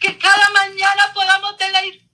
Que 0.00 0.18
cada 0.18 0.50
mañana 0.50 1.12
deleitar 1.56 2.04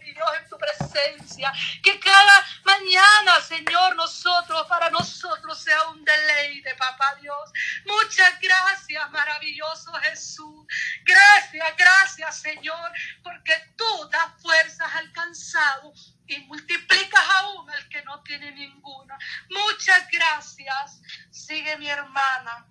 mi 0.00 0.12
Dios, 0.12 0.28
en 0.40 0.48
tu 0.48 0.58
presencia. 0.58 1.52
Que 1.82 1.98
cada 2.00 2.46
mañana, 2.64 3.40
Señor, 3.40 3.96
nosotros, 3.96 4.66
para 4.66 4.90
nosotros 4.90 5.58
sea 5.58 5.88
un 5.88 6.04
deleite, 6.04 6.74
papá 6.74 7.16
Dios. 7.20 7.52
Muchas 7.84 8.40
gracias, 8.40 9.10
maravilloso 9.10 9.92
Jesús. 10.02 10.66
Gracias, 11.04 11.76
gracias, 11.76 12.40
Señor, 12.40 12.92
porque 13.22 13.54
tú 13.76 14.08
das 14.10 14.40
fuerzas 14.40 14.94
alcanzado 14.94 15.92
y 16.26 16.38
multiplicas 16.40 17.22
aún 17.38 17.70
al 17.70 17.88
que 17.88 18.02
no 18.02 18.22
tiene 18.22 18.50
ninguna. 18.52 19.18
Muchas 19.50 20.08
gracias. 20.10 21.00
Sigue 21.30 21.76
mi 21.76 21.88
hermana. 21.88 22.66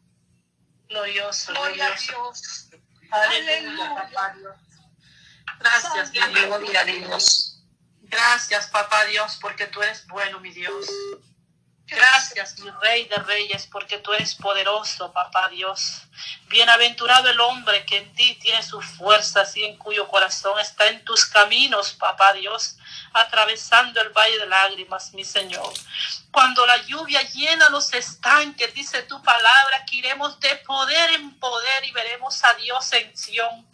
Glorioso, 0.87 1.53
Gloria 1.53 1.87
a 1.87 1.95
Dios. 1.95 2.69
Aleluya, 3.11 4.09
Aleluya. 4.17 4.65
Gracias, 5.59 6.11
Dios. 6.11 7.55
Gracias, 8.01 8.67
papá 8.67 9.05
Dios, 9.05 9.38
porque 9.55 9.71
tú 9.71 9.81
eres 9.81 10.05
bueno, 10.07 10.41
mi 10.41 10.51
Dios. 10.51 10.85
Gracias, 11.87 12.59
mi 12.59 12.69
Rey 12.81 13.05
de 13.05 13.15
Reyes, 13.15 13.67
porque 13.71 13.99
tú 13.99 14.11
eres 14.11 14.35
poderoso, 14.35 15.13
papá 15.13 15.47
Dios. 15.47 16.04
Bienaventurado 16.55 17.29
el 17.29 17.41
hombre 17.41 17.85
que 17.85 17.97
en 17.97 18.13
ti 18.13 18.33
tiene 18.35 18.63
sus 18.63 18.85
fuerzas 18.85 19.57
y 19.57 19.65
en 19.65 19.75
cuyo 19.75 20.07
corazón 20.07 20.57
está 20.57 20.87
en 20.87 21.03
tus 21.03 21.25
caminos, 21.25 21.91
papá 21.91 22.31
Dios, 22.31 22.77
atravesando 23.11 23.99
el 23.99 24.07
valle 24.11 24.39
de 24.39 24.45
lágrimas, 24.45 25.13
mi 25.13 25.25
Señor. 25.25 25.73
Cuando 26.31 26.65
la 26.65 26.77
lluvia 26.77 27.21
llena 27.23 27.67
los 27.67 27.93
estanques, 27.93 28.73
dice 28.73 29.01
tu 29.01 29.21
palabra, 29.21 29.83
que 29.85 29.97
iremos 29.97 30.39
de 30.39 30.55
poder 30.65 31.09
en 31.15 31.37
poder 31.39 31.83
y 31.83 31.91
veremos 31.91 32.41
a 32.45 32.53
Dios 32.53 32.93
en 32.93 33.17
Sión. 33.17 33.69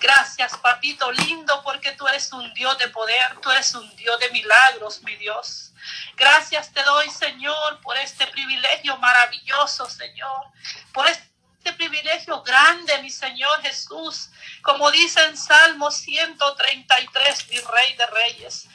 Gracias, 0.00 0.56
papito 0.56 1.12
lindo, 1.12 1.62
porque 1.62 1.92
tú 1.92 2.08
eres 2.08 2.32
un 2.32 2.52
Dios 2.52 2.76
de 2.78 2.88
poder, 2.88 3.38
tú 3.42 3.50
eres 3.52 3.72
un 3.76 3.94
Dios 3.94 4.18
de 4.18 4.30
milagros, 4.30 5.04
mi 5.04 5.14
Dios. 5.14 5.72
Gracias 6.16 6.72
te 6.72 6.82
doy, 6.82 7.08
Señor, 7.10 7.80
por 7.80 7.96
este 7.96 8.26
privilegio 8.26 8.96
maravilloso, 8.96 9.88
Señor, 9.88 10.46
por 10.92 11.06
este 11.06 11.33
privilegio 11.72 12.42
grande, 12.42 13.00
mi 13.02 13.10
Señor 13.10 13.62
Jesús, 13.62 14.28
como 14.62 14.90
dice 14.90 15.24
en 15.24 15.36
Salmo 15.36 15.90
133, 15.90 17.48
mi 17.48 17.58
Rey 17.58 17.94
de 17.96 18.06
Reyes 18.06 18.68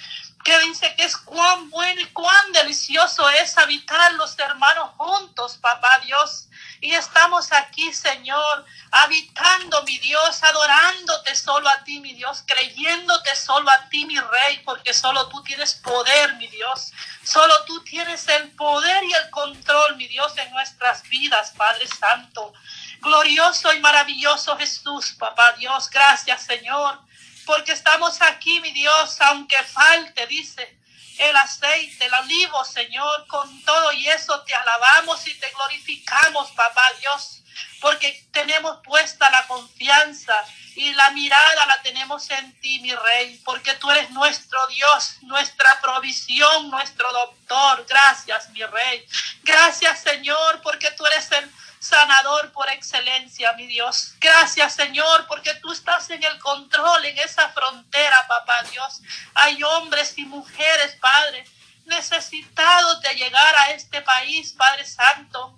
que 0.43 0.57
dice 0.59 0.95
que 0.95 1.03
es 1.03 1.17
cuán 1.17 1.69
bueno 1.69 2.01
y 2.01 2.05
cuán 2.05 2.51
delicioso 2.53 3.29
es 3.29 3.57
habitar 3.57 4.13
los 4.13 4.37
hermanos 4.39 4.91
juntos, 4.97 5.57
papá 5.57 5.99
Dios. 6.03 6.47
Y 6.81 6.93
estamos 6.93 7.51
aquí, 7.51 7.91
Señor, 7.91 8.65
habitando, 8.91 9.83
mi 9.83 9.97
Dios, 9.99 10.41
adorándote 10.43 11.35
solo 11.35 11.67
a 11.67 11.83
ti, 11.83 11.99
mi 11.99 12.13
Dios, 12.13 12.43
creyéndote 12.47 13.35
solo 13.35 13.69
a 13.69 13.89
ti, 13.89 14.05
mi 14.05 14.17
Rey, 14.17 14.61
porque 14.63 14.93
solo 14.93 15.27
tú 15.27 15.43
tienes 15.43 15.73
poder, 15.75 16.35
mi 16.35 16.47
Dios. 16.47 16.93
Solo 17.21 17.53
tú 17.65 17.83
tienes 17.83 18.25
el 18.29 18.49
poder 18.51 19.03
y 19.03 19.13
el 19.13 19.29
control, 19.29 19.97
mi 19.97 20.07
Dios, 20.07 20.37
en 20.37 20.49
nuestras 20.51 21.03
vidas, 21.09 21.51
Padre 21.57 21.85
Santo. 21.87 22.53
Glorioso 23.01 23.73
y 23.73 23.79
maravilloso 23.79 24.57
Jesús, 24.57 25.15
papá 25.17 25.53
Dios. 25.53 25.89
Gracias, 25.89 26.43
Señor, 26.43 26.99
porque 27.45 27.71
estamos 27.71 28.21
aquí, 28.21 28.59
mi 28.59 28.71
Dios, 28.71 29.19
aunque 29.21 29.57
falte, 29.63 30.27
dice 30.27 30.77
el 31.17 31.35
aceite, 31.35 32.05
el 32.05 32.13
olivo, 32.13 32.63
Señor, 32.63 33.27
con 33.27 33.61
todo 33.63 33.91
y 33.91 34.07
eso 34.07 34.41
te 34.43 34.55
alabamos 34.55 35.27
y 35.27 35.33
te 35.33 35.49
glorificamos, 35.49 36.51
papá 36.51 36.83
Dios, 36.99 37.41
porque 37.81 38.25
tenemos 38.31 38.79
puesta 38.83 39.29
la 39.29 39.45
confianza 39.47 40.35
y 40.75 40.93
la 40.93 41.09
mirada 41.11 41.65
la 41.65 41.81
tenemos 41.81 42.29
en 42.31 42.57
ti, 42.61 42.79
mi 42.79 42.95
rey, 42.95 43.41
porque 43.43 43.73
tú 43.75 43.91
eres 43.91 44.09
nuestro 44.11 44.65
Dios, 44.67 45.17
nuestra 45.23 45.79
provisión, 45.81 46.69
nuestro 46.69 47.11
doctor. 47.11 47.85
Gracias, 47.87 48.49
mi 48.51 48.63
rey. 48.63 49.05
Gracias, 49.43 50.01
Señor, 50.01 50.61
porque 50.61 50.91
tú 50.91 51.05
eres 51.05 51.29
el 51.33 51.51
sanador 51.79 52.51
por 52.51 52.69
excelencia, 52.69 53.53
mi 53.53 53.65
Dios. 53.65 54.13
Gracias, 54.19 54.75
Señor, 54.75 55.25
porque 55.27 55.53
tú 55.55 55.71
estás 55.71 56.09
en 56.09 56.23
el 56.23 56.37
control 56.39 57.05
en 57.05 57.17
esa 57.19 57.49
frontera, 57.49 58.17
papá 58.27 58.63
Dios. 58.63 59.01
Hay 59.33 59.63
hombres 59.63 60.13
y 60.17 60.25
mujeres, 60.25 60.95
Padre, 60.99 61.45
necesitados 61.85 63.01
de 63.01 63.15
llegar 63.15 63.55
a 63.55 63.71
este 63.71 64.01
país, 64.01 64.53
Padre 64.53 64.85
Santo. 64.85 65.55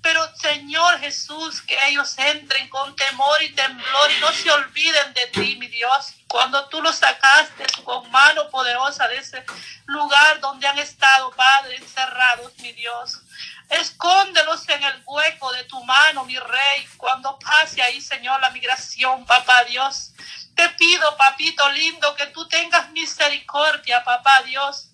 Pero 0.00 0.20
Señor 0.36 1.00
Jesús, 1.00 1.62
que 1.62 1.78
ellos 1.86 2.18
entren 2.18 2.68
con 2.68 2.94
temor 2.94 3.42
y 3.42 3.54
temblor 3.54 4.12
y 4.12 4.20
no 4.20 4.30
se 4.32 4.50
olviden 4.50 5.14
de 5.14 5.26
ti, 5.28 5.56
mi 5.56 5.66
Dios. 5.66 6.12
Cuando 6.28 6.68
tú 6.68 6.82
los 6.82 6.96
sacaste 6.96 7.64
con 7.84 8.10
mano 8.10 8.50
poderosa 8.50 9.08
de 9.08 9.16
ese 9.16 9.42
lugar 9.86 10.40
donde 10.40 10.66
han 10.66 10.78
estado, 10.78 11.30
Padre, 11.30 11.76
encerrados, 11.76 12.52
mi 12.58 12.72
Dios. 12.72 13.18
Escóndelos 13.68 14.68
en 14.68 14.82
el 14.82 15.02
hueco 15.06 15.52
de 15.52 15.64
tu 15.64 15.82
mano, 15.84 16.24
mi 16.24 16.38
rey, 16.38 16.86
cuando 16.96 17.38
pase 17.38 17.82
ahí, 17.82 18.00
Señor, 18.00 18.40
la 18.40 18.50
migración, 18.50 19.24
papá 19.24 19.64
Dios. 19.64 20.12
Te 20.54 20.68
pido, 20.70 21.16
papito 21.16 21.68
lindo, 21.70 22.14
que 22.14 22.26
tú 22.26 22.46
tengas 22.48 22.90
misericordia, 22.90 24.04
papá 24.04 24.42
Dios. 24.42 24.90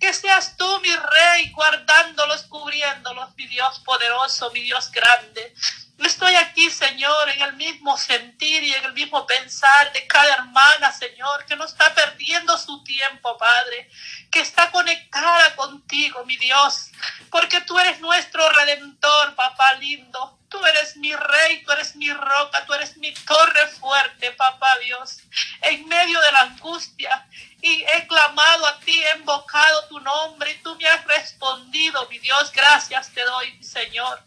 Que 0.00 0.12
seas 0.12 0.56
tú, 0.56 0.80
mi 0.80 0.94
rey, 0.94 1.50
guardándolos, 1.50 2.44
cubriéndolos, 2.44 3.34
mi 3.36 3.46
Dios 3.46 3.80
poderoso, 3.80 4.50
mi 4.52 4.62
Dios 4.62 4.90
grande. 4.90 5.54
Estoy 5.98 6.34
aquí, 6.34 6.70
Señor, 6.70 7.28
en 7.30 7.42
el 7.42 7.52
mismo 7.54 7.96
sentir 7.96 8.64
y 8.64 8.74
en 8.74 8.84
el 8.84 8.92
mismo 8.94 9.24
pensar 9.26 9.92
de 9.92 10.04
cada 10.08 10.34
hermana, 10.34 10.92
Señor, 10.92 11.46
que 11.46 11.54
no 11.54 11.64
está 11.64 11.94
perdiendo 11.94 12.58
su 12.58 12.82
tiempo, 12.82 13.38
Padre, 13.38 13.88
que 14.30 14.40
está 14.40 14.72
conectada 14.72 15.54
contigo, 15.54 16.24
mi 16.24 16.36
Dios, 16.36 16.90
porque 17.30 17.60
tú 17.60 17.78
eres 17.78 18.00
nuestro 18.00 18.48
redentor, 18.50 19.36
papá 19.36 19.74
lindo. 19.74 20.38
Tú 20.48 20.64
eres 20.66 20.96
mi 20.96 21.12
rey, 21.12 21.64
tú 21.64 21.72
eres 21.72 21.96
mi 21.96 22.12
roca, 22.12 22.64
tú 22.64 22.74
eres 22.74 22.96
mi 22.96 23.12
torre 23.12 23.66
fuerte, 23.68 24.30
papá 24.32 24.78
Dios. 24.78 25.18
En 25.62 25.86
medio 25.88 26.20
de 26.20 26.32
la 26.32 26.40
angustia 26.42 27.26
y 27.60 27.82
he 27.82 28.06
clamado 28.06 28.66
a 28.66 28.78
ti, 28.80 29.02
he 29.02 29.18
invocado 29.18 29.88
tu 29.88 29.98
nombre 29.98 30.52
y 30.52 30.62
tú 30.62 30.76
me 30.76 30.86
has 30.86 31.04
respondido, 31.06 32.08
mi 32.08 32.18
Dios. 32.20 32.52
Gracias 32.52 33.12
te 33.12 33.24
doy, 33.24 33.62
Señor 33.64 34.22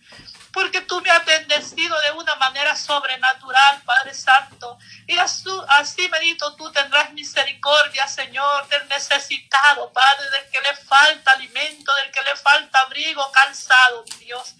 porque 0.51 0.81
tú 0.81 1.01
me 1.01 1.09
has 1.09 1.25
bendecido 1.25 1.99
de 2.01 2.11
una 2.11 2.35
manera 2.35 2.75
sobrenatural, 2.75 3.81
Padre 3.83 4.13
Santo. 4.13 4.77
Y 5.05 5.17
así, 5.17 6.09
medito, 6.09 6.55
tú 6.55 6.71
tendrás 6.71 7.11
misericordia, 7.13 8.07
Señor, 8.07 8.67
del 8.67 8.87
necesitado, 8.87 9.91
Padre, 9.91 10.29
del 10.31 10.49
que 10.49 10.61
le 10.61 10.75
falta 10.75 11.31
alimento, 11.31 11.93
del 11.95 12.11
que 12.11 12.21
le 12.23 12.35
falta 12.35 12.79
abrigo, 12.79 13.31
cansado, 13.31 14.03
Dios. 14.19 14.55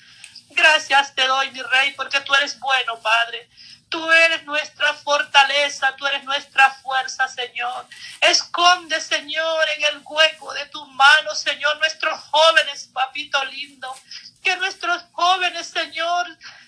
Gracias 0.50 1.14
te 1.14 1.28
doy, 1.28 1.52
mi 1.52 1.62
Rey, 1.62 1.92
porque 1.92 2.22
tú 2.22 2.34
eres 2.36 2.60
bueno, 2.60 3.00
Padre. 3.00 3.50
Tú 3.90 4.12
eres 4.12 4.44
nuestra 4.44 4.94
fortaleza, 4.96 5.96
tú 5.98 6.06
eres 6.08 6.24
nuestra 6.26 6.70
fuerza, 6.72 7.28
Señor. 7.28 7.88
Esconde, 8.20 9.00
Señor, 9.00 9.66
en 9.78 9.96
el 9.96 10.02
hueco 10.04 10.54
de 10.54 10.66
tu 10.66 10.86
mano, 10.88 11.34
Señor, 11.34 11.78
nuestros 11.78 12.20
jóvenes, 12.20 12.90
papito 12.94 13.44
lindo 13.46 13.96
que 14.48 14.56
nuestros 14.56 15.04
jóvenes, 15.12 15.68
Señor, 15.68 16.26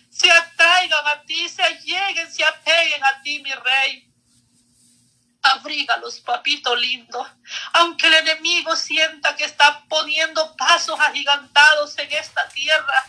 se 0.10 0.30
atraigan 0.30 1.07
a 1.07 1.21
ti, 1.24 1.48
se 1.48 1.63
lleguen, 1.80 2.30
se 2.30 2.44
apeguen 2.44 3.01
a 3.06 3.22
ti, 3.22 3.39
mi 3.39 3.54
rey. 3.54 4.06
Abrígalos, 5.42 6.19
papito 6.19 6.75
lindo. 6.75 7.25
Aunque 7.72 8.07
el 8.07 8.15
enemigo 8.15 8.75
sienta 8.75 9.33
que 9.38 9.45
está 9.45 9.86
poniendo 9.88 10.57
pasos 10.57 11.00
agigantados 11.00 11.98
en 12.00 12.12
esta 12.12 12.50
tierra, 12.50 13.06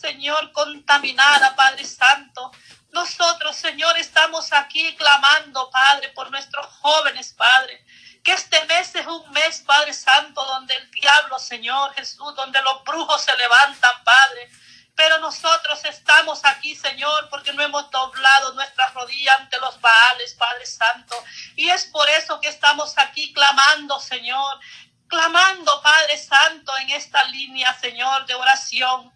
Señor, 0.00 0.52
contaminada, 0.52 1.54
Padre 1.54 1.84
Santo. 1.84 2.50
Nosotros, 2.92 3.54
Señor, 3.56 3.96
estamos 3.98 4.52
aquí 4.52 4.94
clamando, 4.96 5.70
Padre, 5.70 6.08
por 6.10 6.30
nuestros 6.30 6.66
jóvenes, 6.66 7.34
Padre 7.34 7.84
que 8.22 8.32
este 8.32 8.64
mes 8.66 8.94
es 8.94 9.06
un 9.06 9.30
mes, 9.30 9.60
Padre 9.60 9.94
Santo, 9.94 10.44
donde 10.44 10.74
el 10.74 10.90
diablo, 10.90 11.38
Señor 11.38 11.94
Jesús, 11.94 12.34
donde 12.34 12.60
los 12.62 12.84
brujos 12.84 13.22
se 13.22 13.36
levantan, 13.36 14.04
Padre. 14.04 14.50
Pero 14.94 15.18
nosotros 15.18 15.82
estamos 15.86 16.44
aquí, 16.44 16.74
Señor, 16.74 17.28
porque 17.30 17.52
no 17.54 17.62
hemos 17.62 17.90
doblado 17.90 18.52
nuestras 18.52 18.92
rodillas 18.92 19.36
ante 19.38 19.58
los 19.60 19.80
Baales, 19.80 20.34
Padre 20.34 20.66
Santo. 20.66 21.16
Y 21.56 21.70
es 21.70 21.86
por 21.86 22.08
eso 22.10 22.38
que 22.40 22.48
estamos 22.48 22.98
aquí 22.98 23.32
clamando, 23.32 23.98
Señor, 23.98 24.60
clamando, 25.08 25.80
Padre 25.82 26.18
Santo, 26.18 26.76
en 26.78 26.90
esta 26.90 27.24
línea, 27.24 27.72
Señor, 27.80 28.26
de 28.26 28.34
oración. 28.34 29.10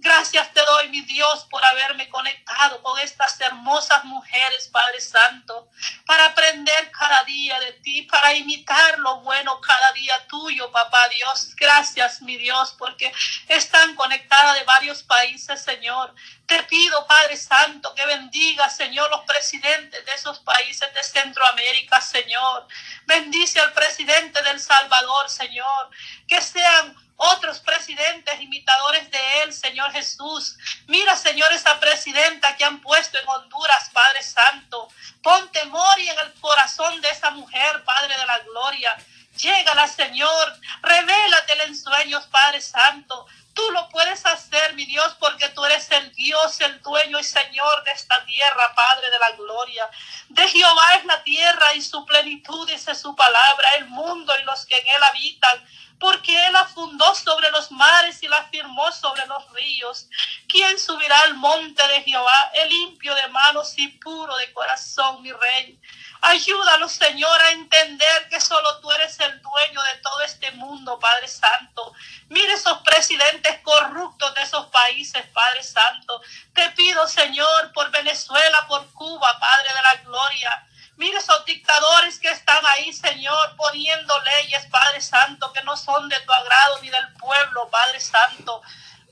Gracias 0.00 0.52
te 0.54 0.60
doy, 0.64 0.90
mi 0.90 1.00
Dios, 1.00 1.44
por 1.50 1.64
haberme 1.64 2.08
conectado 2.08 2.80
con 2.82 3.00
estas 3.00 3.40
hermosas 3.40 4.04
mujeres, 4.04 4.68
Padre 4.68 5.00
Santo, 5.00 5.68
para 6.06 6.26
aprender 6.26 6.92
cada 6.92 7.24
día 7.24 7.58
de 7.58 7.72
ti, 7.72 8.02
para 8.02 8.32
imitar 8.32 8.96
lo 9.00 9.20
bueno 9.22 9.60
cada 9.60 9.90
día 9.92 10.14
tuyo, 10.28 10.70
Papá 10.70 11.08
Dios. 11.08 11.54
Gracias, 11.56 12.22
mi 12.22 12.36
Dios, 12.36 12.76
porque 12.78 13.12
están 13.48 13.96
conectadas 13.96 14.56
de 14.56 14.64
varios 14.64 15.02
países, 15.02 15.62
Señor. 15.62 16.14
Te 16.46 16.62
pido, 16.62 17.04
Padre 17.08 17.36
Santo, 17.36 17.92
que 17.96 18.06
bendiga, 18.06 18.70
Señor, 18.70 19.10
los 19.10 19.22
presidentes 19.22 20.06
de 20.06 20.12
esos 20.14 20.38
países 20.38 20.94
de 20.94 21.02
Centroamérica, 21.02 22.00
Señor. 22.00 22.68
Bendice 23.04 23.58
al 23.58 23.72
presidente 23.72 24.40
del 24.44 24.60
Salvador, 24.60 25.28
Señor. 25.28 25.90
Que 26.28 26.40
sean 26.40 27.07
otros 27.20 27.58
presidentes 27.58 28.40
imitadores 28.40 29.10
de 29.10 29.42
él, 29.42 29.52
Señor 29.52 29.90
Jesús. 29.90 30.56
Mira, 30.86 31.16
Señor, 31.16 31.52
esa 31.52 31.78
presidenta 31.80 32.56
que 32.56 32.64
han 32.64 32.80
puesto 32.80 33.18
en 33.18 33.28
Honduras, 33.28 33.90
Padre 33.92 34.22
Santo. 34.22 34.88
Pon 35.20 35.50
temor 35.50 35.98
y 35.98 36.08
en 36.08 36.18
el 36.20 36.32
corazón 36.34 37.00
de 37.00 37.08
esa 37.10 37.30
mujer, 37.32 37.82
Padre 37.84 38.16
de 38.16 38.24
la 38.24 38.38
Gloria. 38.38 38.96
Llégala, 39.36 39.88
Señor. 39.88 40.60
Revélatele 40.80 41.64
en 41.64 41.76
sueños, 41.76 42.24
Padre 42.28 42.60
Santo. 42.60 43.26
Tú 43.52 43.68
lo 43.72 43.88
puedes 43.88 44.24
hacer, 44.24 44.74
mi 44.74 44.84
Dios, 44.86 45.16
porque 45.18 45.48
tú 45.48 45.64
eres 45.64 45.90
el 45.90 46.12
Dios, 46.28 46.60
el 46.60 46.78
dueño 46.82 47.18
y 47.18 47.24
Señor 47.24 47.84
de 47.84 47.92
esta 47.92 48.22
tierra, 48.26 48.74
Padre 48.74 49.10
de 49.10 49.18
la 49.18 49.30
gloria. 49.30 49.88
De 50.28 50.46
Jehová 50.46 50.96
es 50.96 51.06
la 51.06 51.22
tierra 51.22 51.74
y 51.74 51.80
su 51.80 52.04
plenitud, 52.04 52.68
dice 52.68 52.94
su 52.94 53.16
palabra, 53.16 53.66
el 53.78 53.86
mundo 53.86 54.34
y 54.38 54.44
los 54.44 54.66
que 54.66 54.76
en 54.76 54.86
él 54.86 55.02
habitan 55.08 55.66
porque 55.98 56.32
Él 56.46 56.52
la 56.52 56.64
fundó 56.64 57.14
sobre 57.14 57.50
los 57.50 57.70
mares 57.72 58.22
y 58.22 58.28
la 58.28 58.44
firmó 58.44 58.90
sobre 58.92 59.26
los 59.26 59.50
ríos. 59.52 60.06
¿Quién 60.48 60.78
subirá 60.78 61.20
al 61.22 61.34
monte 61.34 61.86
de 61.88 62.02
Jehová, 62.02 62.50
el 62.54 62.68
limpio 62.68 63.14
de 63.14 63.28
manos 63.28 63.76
y 63.76 63.88
puro 63.88 64.36
de 64.36 64.52
corazón, 64.52 65.22
mi 65.22 65.32
rey? 65.32 65.80
Ayúdanos, 66.20 66.92
Señor, 66.92 67.40
a 67.42 67.50
entender 67.50 68.28
que 68.28 68.40
solo 68.40 68.80
tú 68.80 68.90
eres 68.92 69.18
el 69.20 69.40
dueño 69.40 69.82
de 69.82 69.98
todo 70.02 70.20
este 70.22 70.50
mundo, 70.52 70.98
Padre 70.98 71.28
Santo. 71.28 71.92
Mire 72.28 72.54
esos 72.54 72.78
presidentes 72.78 73.60
corruptos 73.60 74.34
de 74.34 74.42
esos 74.42 74.66
países, 74.66 75.24
Padre 75.32 75.62
Santo. 75.62 76.17
Te 76.54 76.68
pido, 76.70 77.06
Señor, 77.06 77.72
por 77.72 77.90
Venezuela, 77.90 78.66
por 78.68 78.90
Cuba, 78.92 79.38
Padre 79.38 79.74
de 79.74 79.82
la 79.82 79.94
Gloria. 80.02 80.66
Mire 80.96 81.18
esos 81.18 81.44
dictadores 81.44 82.18
que 82.18 82.30
están 82.30 82.64
ahí, 82.66 82.92
Señor, 82.92 83.56
poniendo 83.56 84.14
leyes, 84.20 84.66
Padre 84.66 85.00
Santo, 85.00 85.52
que 85.52 85.62
no 85.62 85.76
son 85.76 86.08
de 86.08 86.18
tu 86.20 86.32
agrado 86.32 86.80
ni 86.82 86.90
del 86.90 87.12
pueblo, 87.14 87.68
Padre 87.70 88.00
Santo. 88.00 88.62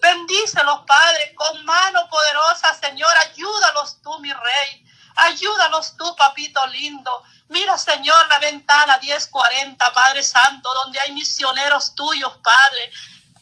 Bendícelos, 0.01 0.81
Padre, 0.87 1.35
con 1.35 1.65
mano 1.65 2.09
poderosa, 2.09 2.75
Señor. 2.75 3.11
Ayúdalos 3.31 4.03
tú, 4.03 4.19
mi 4.19 4.33
Rey. 4.33 4.85
Ayúdanos 5.17 5.97
tú, 5.97 6.15
papito 6.17 6.67
lindo. 6.67 7.23
Mira, 7.49 7.79
Señor, 7.79 8.29
la 8.29 8.39
ventana 8.39 8.99
1040, 9.01 9.93
Padre 9.93 10.23
Santo, 10.23 10.75
donde 10.75 11.01
hay 11.01 11.13
misioneros 11.13 11.95
tuyos, 11.95 12.37
Padre 12.43 12.93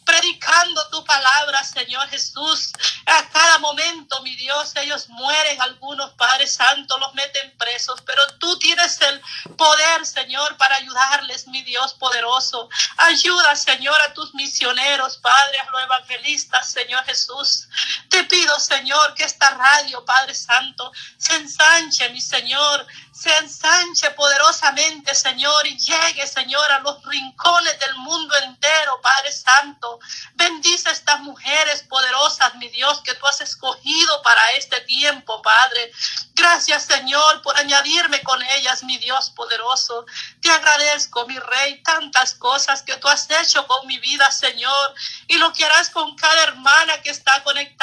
predicando 0.05 0.87
tu 0.89 1.03
palabra, 1.03 1.63
Señor 1.63 2.07
Jesús. 2.09 2.71
A 3.05 3.29
cada 3.29 3.57
momento, 3.57 4.21
mi 4.21 4.35
Dios, 4.35 4.73
ellos 4.75 5.09
mueren, 5.09 5.61
algunos, 5.61 6.11
Padre 6.13 6.47
Santo, 6.47 6.97
los 6.99 7.13
meten 7.13 7.55
presos, 7.57 8.01
pero 8.05 8.21
tú 8.37 8.57
tienes 8.59 9.01
el 9.01 9.21
poder, 9.57 10.05
Señor, 10.05 10.55
para 10.57 10.75
ayudarles, 10.75 11.47
mi 11.47 11.63
Dios 11.63 11.93
poderoso. 11.95 12.69
Ayuda, 12.97 13.55
Señor, 13.55 13.99
a 14.01 14.13
tus 14.13 14.33
misioneros, 14.35 15.17
Padre, 15.17 15.59
a 15.59 15.69
los 15.71 15.83
evangelistas, 15.83 16.71
Señor 16.71 17.03
Jesús. 17.05 17.67
Te 18.09 18.23
pido, 18.25 18.59
Señor, 18.59 19.13
que 19.15 19.23
esta 19.23 19.49
radio, 19.51 20.05
Padre 20.05 20.35
Santo, 20.35 20.91
se 21.17 21.35
ensanche, 21.35 22.09
mi 22.09 22.21
Señor, 22.21 22.85
se 23.15 23.33
ensanche 23.37 24.11
poderosamente, 24.11 25.15
Señor, 25.15 25.65
y 25.65 25.77
llegue, 25.77 26.27
Señor, 26.27 26.69
a 26.69 26.79
los 26.79 27.01
rincones 27.05 27.79
del 27.79 27.95
mundo 27.95 28.35
entero, 28.43 28.99
Padre 29.01 29.31
Santo. 29.31 29.99
Bendice 30.33 30.89
a 30.89 30.91
estas 30.91 31.21
mujeres 31.21 31.83
poderosas, 31.83 32.53
mi 32.55 32.67
Dios, 32.67 32.99
que 33.05 33.15
tú 33.15 33.25
has 33.25 33.39
escogido 33.39 34.21
para 34.21 34.51
este 34.51 34.81
tiempo, 34.81 35.41
Padre. 35.41 35.91
Gracias, 36.33 36.83
Señor, 36.83 37.41
por 37.41 37.57
añadirme 37.57 38.21
con 38.21 38.41
ellas, 38.43 38.83
mi 38.83 38.97
Dios 38.97 39.29
poderoso. 39.29 40.05
Te 40.41 40.51
agradezco, 40.51 41.25
mi 41.25 41.39
Rey, 41.39 41.81
tantas 41.83 42.33
cosas 42.33 42.83
que 42.83 42.97
tú 42.97 43.07
has 43.07 43.29
hecho 43.31 43.65
con 43.65 43.87
mi 43.87 43.97
vida, 43.99 44.29
Señor, 44.29 44.93
y 45.27 45.37
lo 45.37 45.53
que 45.53 45.63
harás 45.63 45.89
con 45.89 46.15
cada 46.17 46.43
hermana 46.43 47.01
que 47.01 47.11
está 47.11 47.41
conectada 47.43 47.74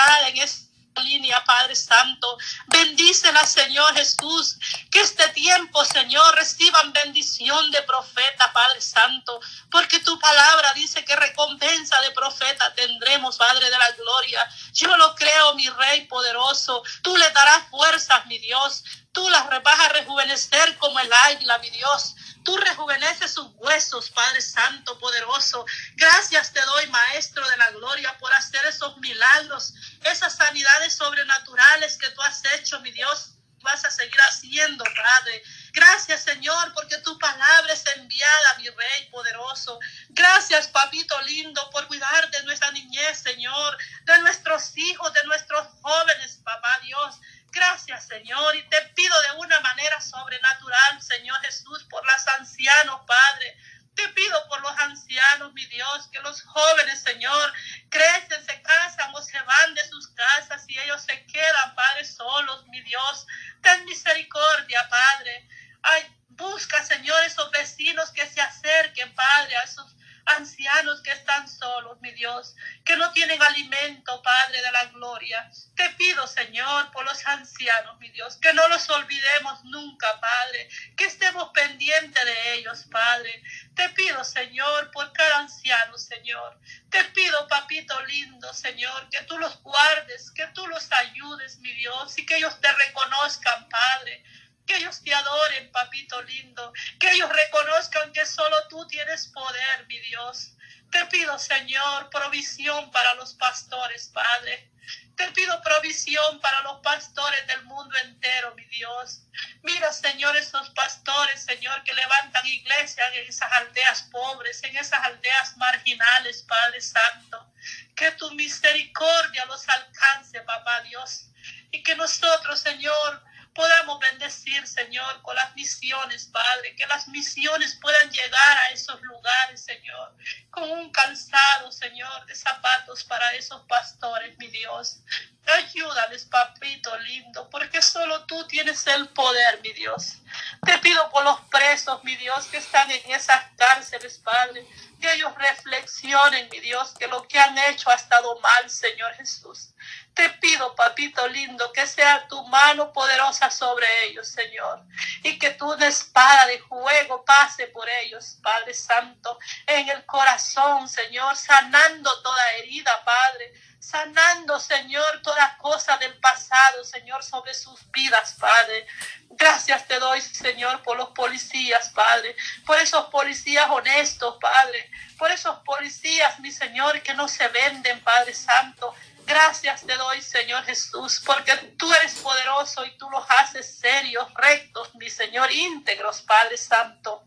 línea, 1.03 1.43
Padre 1.45 1.75
Santo. 1.77 2.39
Bendícela, 2.67 3.45
Señor 3.47 3.95
Jesús. 3.95 4.57
Que 4.91 5.01
este 5.01 5.29
tiempo, 5.31 5.85
Señor, 5.85 6.35
reciban 6.35 6.93
bendición 6.93 7.71
de 7.71 7.83
profeta, 7.83 8.53
Padre 8.53 8.81
Santo. 8.81 9.41
Porque 9.71 10.01
tu 10.01 10.19
palabra 10.19 10.73
dice 10.75 11.05
que 11.05 11.17
recompensa 11.17 12.01
de 12.01 12.11
profeta 12.13 12.73
tendremos, 12.75 13.37
Padre 13.37 13.71
de 13.71 13.79
la 13.79 13.91
gloria. 13.93 14.49
Yo 14.73 14.97
lo 14.97 15.15
creo, 15.15 15.55
mi 15.55 15.69
Rey 15.69 16.07
poderoso. 16.07 16.83
Tú 17.03 17.17
le 17.17 17.31
darás 17.31 17.69
fuerzas, 17.69 18.27
mi 18.27 18.39
Dios. 18.39 18.85
Tú 19.13 19.29
las 19.29 19.47
vas 19.63 19.81
a 19.81 19.89
rejuvenecer 19.91 20.79
como 20.79 20.99
el 20.99 21.13
águila, 21.13 21.59
mi 21.59 21.71
Dios. 21.71 22.15
Tú 22.45 22.57
rejuveneces 22.57 23.33
sus 23.33 23.47
huesos, 23.57 24.11
Padre 24.11 24.41
Santo, 24.41 24.99
poderoso. 24.99 25.65
Gracias 25.95 26.53
te 26.53 26.61
doy, 26.63 26.87
Maestro 26.89 27.47
de 27.49 27.57
la 27.59 27.71
Gloria, 27.73 28.17
por 28.19 28.33
hacer 28.33 28.65
esos 28.67 28.97
milagros, 28.99 29.75
esas 30.05 30.35
sanidades 30.35 30.95
sobrenaturales 30.95 31.99
que 31.99 32.09
tú 32.11 32.23
has 32.23 32.43
hecho, 32.57 32.81
mi 32.81 32.91
Dios. 32.91 33.35
Vas 33.61 33.85
a 33.85 33.91
seguir 33.91 34.19
haciendo, 34.29 34.83
Padre. 34.83 35.43
Gracias, 35.73 36.25
Señor, 36.25 36.73
porque 36.75 36.99
tu 36.99 37.17
palabra 37.19 37.73
es 37.73 37.85
enviada, 37.95 38.55
mi 38.59 38.69
Rey 38.69 39.09
poderoso. 39.11 39.79
Gracias, 40.09 40.67
Papito 40.67 41.21
lindo, 41.23 41.71
por 41.71 41.87
cuidar 41.87 42.29
de 42.31 42.43
nuestra 42.43 42.73
niñez, 42.73 43.19
Señor, 43.19 43.79
de 44.03 44.19
nuestros 44.19 44.77
hijos, 44.77 45.13
de 45.13 45.23
nuestros 45.25 45.69
jóvenes, 45.81 46.41
Papá 46.43 46.81
Dios. 46.83 47.21
Gracias, 47.53 48.07
Señor, 48.07 48.57
y 48.57 48.63
te 48.71 48.81
pido 48.95 49.15
de 49.23 49.33
una 49.37 49.61
manera 49.61 50.01
sobrenatural, 50.01 51.03
Señor 51.03 51.39
Jesús, 51.43 51.85
por 51.91 52.03
los 52.03 52.29
ancianos, 52.39 53.03
Padre. 53.07 53.59
Te 53.95 54.09
pido 54.09 54.49
por 54.49 54.63
los 54.63 54.73
ancianos, 54.79 55.53
mi 55.53 55.67
Dios, 55.67 56.09
que 56.11 56.21
los 56.21 56.41
jóvenes, 56.45 57.03
Señor, 57.03 57.53
crecen, 57.91 58.43
se 58.47 58.63
casan 58.63 59.15
o 59.15 59.21
se 59.21 59.39
van 59.43 59.75
de 59.75 59.87
sus 59.87 60.09
casas 60.09 60.65
y 60.67 60.79
ellos 60.79 61.03
se 61.03 61.27
quedan, 61.27 61.75
Padre, 61.75 62.07
solos, 62.07 62.67
mi 62.69 62.81
Dios. 62.81 63.27
Ten 63.61 63.85
misericordia, 63.85 64.89
Padre. 64.89 65.47
Ay, 65.83 66.17
busca, 66.31 66.83
Señor, 66.83 67.23
esos 67.25 67.51
vecinos 67.51 68.11
que 68.13 68.27
se 68.29 68.41
acerquen, 68.41 69.15
Padre, 69.15 69.57
a 69.59 69.63
esos 69.65 69.95
ancianos 70.27 71.03
que 71.03 71.11
están 71.13 71.49
solos, 71.49 72.01
mi 72.01 72.13
Dios, 72.13 72.55
que 72.85 72.97
no 72.97 73.13
tienen 73.13 73.41
alimento, 73.43 74.23
Padre 74.23 74.61
de 74.61 74.73
la 74.73 74.85
gloria. 74.87 75.51
Te 75.77 75.89
pido, 75.91 76.27
Señor, 76.27 76.91
por 76.93 77.05
los 77.05 77.27
ancianos, 77.27 77.99
mi 77.99 78.11
Dios, 78.11 78.37
que 78.37 78.53
no 78.53 78.67
los 78.69 78.89
olvidemos 78.91 79.65
nunca, 79.65 80.21
Padre, 80.21 80.69
que 80.97 81.05
estemos 81.05 81.51
pendientes 81.51 82.25
de 82.25 82.55
ellos, 82.55 82.85
Padre. 82.91 83.43
Te 83.75 83.89
pido, 83.91 84.23
Señor, 84.25 84.91
por 84.91 85.13
cada 85.13 85.39
anciano, 85.41 85.97
Señor. 85.99 86.59
Te 86.91 87.05
pido, 87.07 87.49
papito 87.49 88.01
lindo, 88.07 88.53
Señor, 88.55 89.09
que 89.11 89.23
tú 89.23 89.39
los 89.39 89.61
guardes, 89.63 90.31
que 90.33 90.47
tú 90.49 90.67
los 90.67 90.91
ayudes, 90.93 91.59
mi 91.59 91.73
Dios, 91.73 92.19
y 92.19 92.27
que 92.27 92.37
ellos 92.37 92.61
te 92.61 92.73
reconozcan, 92.73 93.69
Padre 93.69 94.23
que 94.67 94.77
ellos 94.77 95.03
te 95.03 95.13
adoren, 95.13 95.71
papito 95.73 96.23
lindo, 96.23 96.73
que 96.99 97.11
ellos 97.13 97.31
reconozcan 97.31 98.13
que 98.13 98.25
solo 98.27 98.57
tú 98.69 98.87
tienes 98.87 99.29
poder, 99.29 99.87
mi 99.87 99.99
Dios. 100.01 100.53
Te 100.91 101.07
pido, 101.07 101.39
Señor, 101.39 102.11
provisión 102.11 102.91
para 102.91 103.15
los 103.15 103.35
pastores, 103.35 104.11
Padre. 104.13 104.71
Te 105.17 105.31
pido 105.33 105.61
provisión 105.63 106.41
para 106.41 106.61
los 106.63 106.81
pastores 106.81 107.47
del 107.47 107.63
mundo 107.65 107.97
entero, 107.99 108.55
mi 108.55 108.65
Dios. 108.67 109.23
Mira, 109.63 109.93
Señor, 109.93 110.37
esos 110.37 110.71
pastores, 110.71 111.45
Señor, 111.45 111.83
que 111.85 111.95
levantan 111.95 112.47
iglesias 112.47 113.09
en 113.15 113.27
esas 113.27 113.53
aldeas 113.53 114.03
pobres, 114.11 114.63
en 114.65 114.77
esas 114.77 115.05
aldeas 115.05 115.57
marginales, 115.57 116.43
Padre 116.43 116.81
Santo. 116.81 117.53
Que 117.95 118.11
tu 118.13 118.31
misericordia 118.33 119.45
los 119.47 119.69
alcance, 119.69 120.41
papá 120.43 120.81
Dios. 120.83 121.27
Y 121.71 121.83
que 121.83 121.95
nosotros, 121.95 122.61
Señor, 122.61 123.23
podamos 123.55 123.99
bendecir, 124.01 124.67
Señor, 124.67 125.23
con 125.23 125.35
las 125.37 125.55
misiones, 125.55 126.27
Padre, 126.27 126.75
que 126.77 126.87
las 126.87 127.09
misiones 127.09 127.79
puedan 127.81 128.11
llegar 128.11 128.59
a 128.59 128.69
esos 128.71 129.01
lugares, 129.03 129.65
Señor, 129.65 130.15
con 130.51 130.71
un 130.71 130.91
calzado, 130.91 131.71
Señor, 131.71 132.27
de 132.27 132.35
zapatos 132.35 133.05
para 133.05 133.35
esos 133.35 133.63
pastores, 133.67 134.37
mi 134.39 134.49
Dios. 134.49 135.01
Ayúdales, 135.45 136.25
papito 136.27 136.97
lindo, 137.01 137.51
porque 137.51 137.83
solo 137.83 138.25
tú 138.27 138.47
tienes 138.47 138.87
el 138.87 139.09
poder, 139.09 139.61
mi 139.61 139.73
Dios. 139.73 140.19
Te 140.65 140.79
pido 140.79 141.11
por 141.11 141.25
los 141.25 141.41
presos, 141.51 142.03
mi 142.05 142.15
Dios, 142.15 142.47
que 142.47 142.59
están 142.59 142.89
en 142.91 143.11
esas 143.11 143.51
cárceles, 143.57 144.19
Padre, 144.19 144.65
que 145.01 145.13
ellos 145.13 145.35
reflexionen, 145.35 146.49
mi 146.49 146.61
Dios, 146.61 146.95
que 146.97 147.09
lo 147.09 147.27
que 147.27 147.41
han 147.41 147.59
hecho 147.59 147.91
ha 147.91 147.95
estado 147.95 148.39
mal, 148.39 148.71
Señor 148.71 149.13
Jesús. 149.15 149.71
Te 150.15 150.31
pido, 150.31 150.77
papito 150.77 151.27
lindo, 151.27 151.73
que 151.73 151.89
sea 151.89 152.29
tu 152.29 152.41
mano 152.47 152.93
poderosa 152.93 153.51
sobre 153.51 153.87
ellos, 154.05 154.29
Señor, 154.29 154.85
y 155.25 155.41
que 155.41 155.51
tu 155.51 155.73
espada 155.75 156.47
de 156.47 156.61
juego 156.61 157.25
pase 157.25 157.67
por 157.67 157.89
ellos, 157.89 158.39
Padre 158.43 158.75
Santo, 158.75 159.39
en 159.67 159.89
el 159.89 160.07
corazón, 160.07 160.89
Señor, 160.89 161.35
sanando 161.37 162.23
toda 162.23 162.53
herida, 162.59 163.03
Padre 163.05 163.53
sanando, 163.83 164.61
Señor, 164.61 165.21
toda 165.23 165.57
cosa 165.59 165.97
del 165.97 166.17
pasado, 166.19 166.85
Señor, 166.85 167.25
sobre 167.25 167.53
sus 167.53 167.91
vidas, 167.91 168.37
Padre. 168.39 168.87
Gracias 169.31 169.89
te 169.89 169.99
doy, 169.99 170.21
Señor, 170.21 170.83
por 170.85 170.97
los 170.97 171.11
policías, 171.11 171.91
Padre, 171.91 172.37
por 172.65 172.79
esos 172.79 173.07
policías 173.07 173.69
honestos, 173.69 174.37
Padre, 174.41 174.89
por 175.19 175.33
esos 175.33 175.59
policías, 175.65 176.39
mi 176.39 176.53
Señor, 176.53 177.03
que 177.03 177.13
no 177.15 177.27
se 177.27 177.49
venden, 177.49 177.99
Padre 178.05 178.35
Santo. 178.35 178.95
Gracias 179.27 179.83
te 179.85 179.97
doy, 179.97 180.23
Señor 180.23 180.65
Jesús, 180.65 181.21
porque 181.27 181.53
tú 181.77 181.93
eres 181.93 182.15
poderoso 182.21 182.85
y 182.85 182.97
tú 182.99 183.11
los 183.11 183.25
haces 183.31 183.79
serios, 183.81 184.33
rectos, 184.35 184.95
mi 184.95 185.11
Señor, 185.11 185.51
íntegros, 185.51 186.23
Padre 186.23 186.57
Santo. 186.57 187.25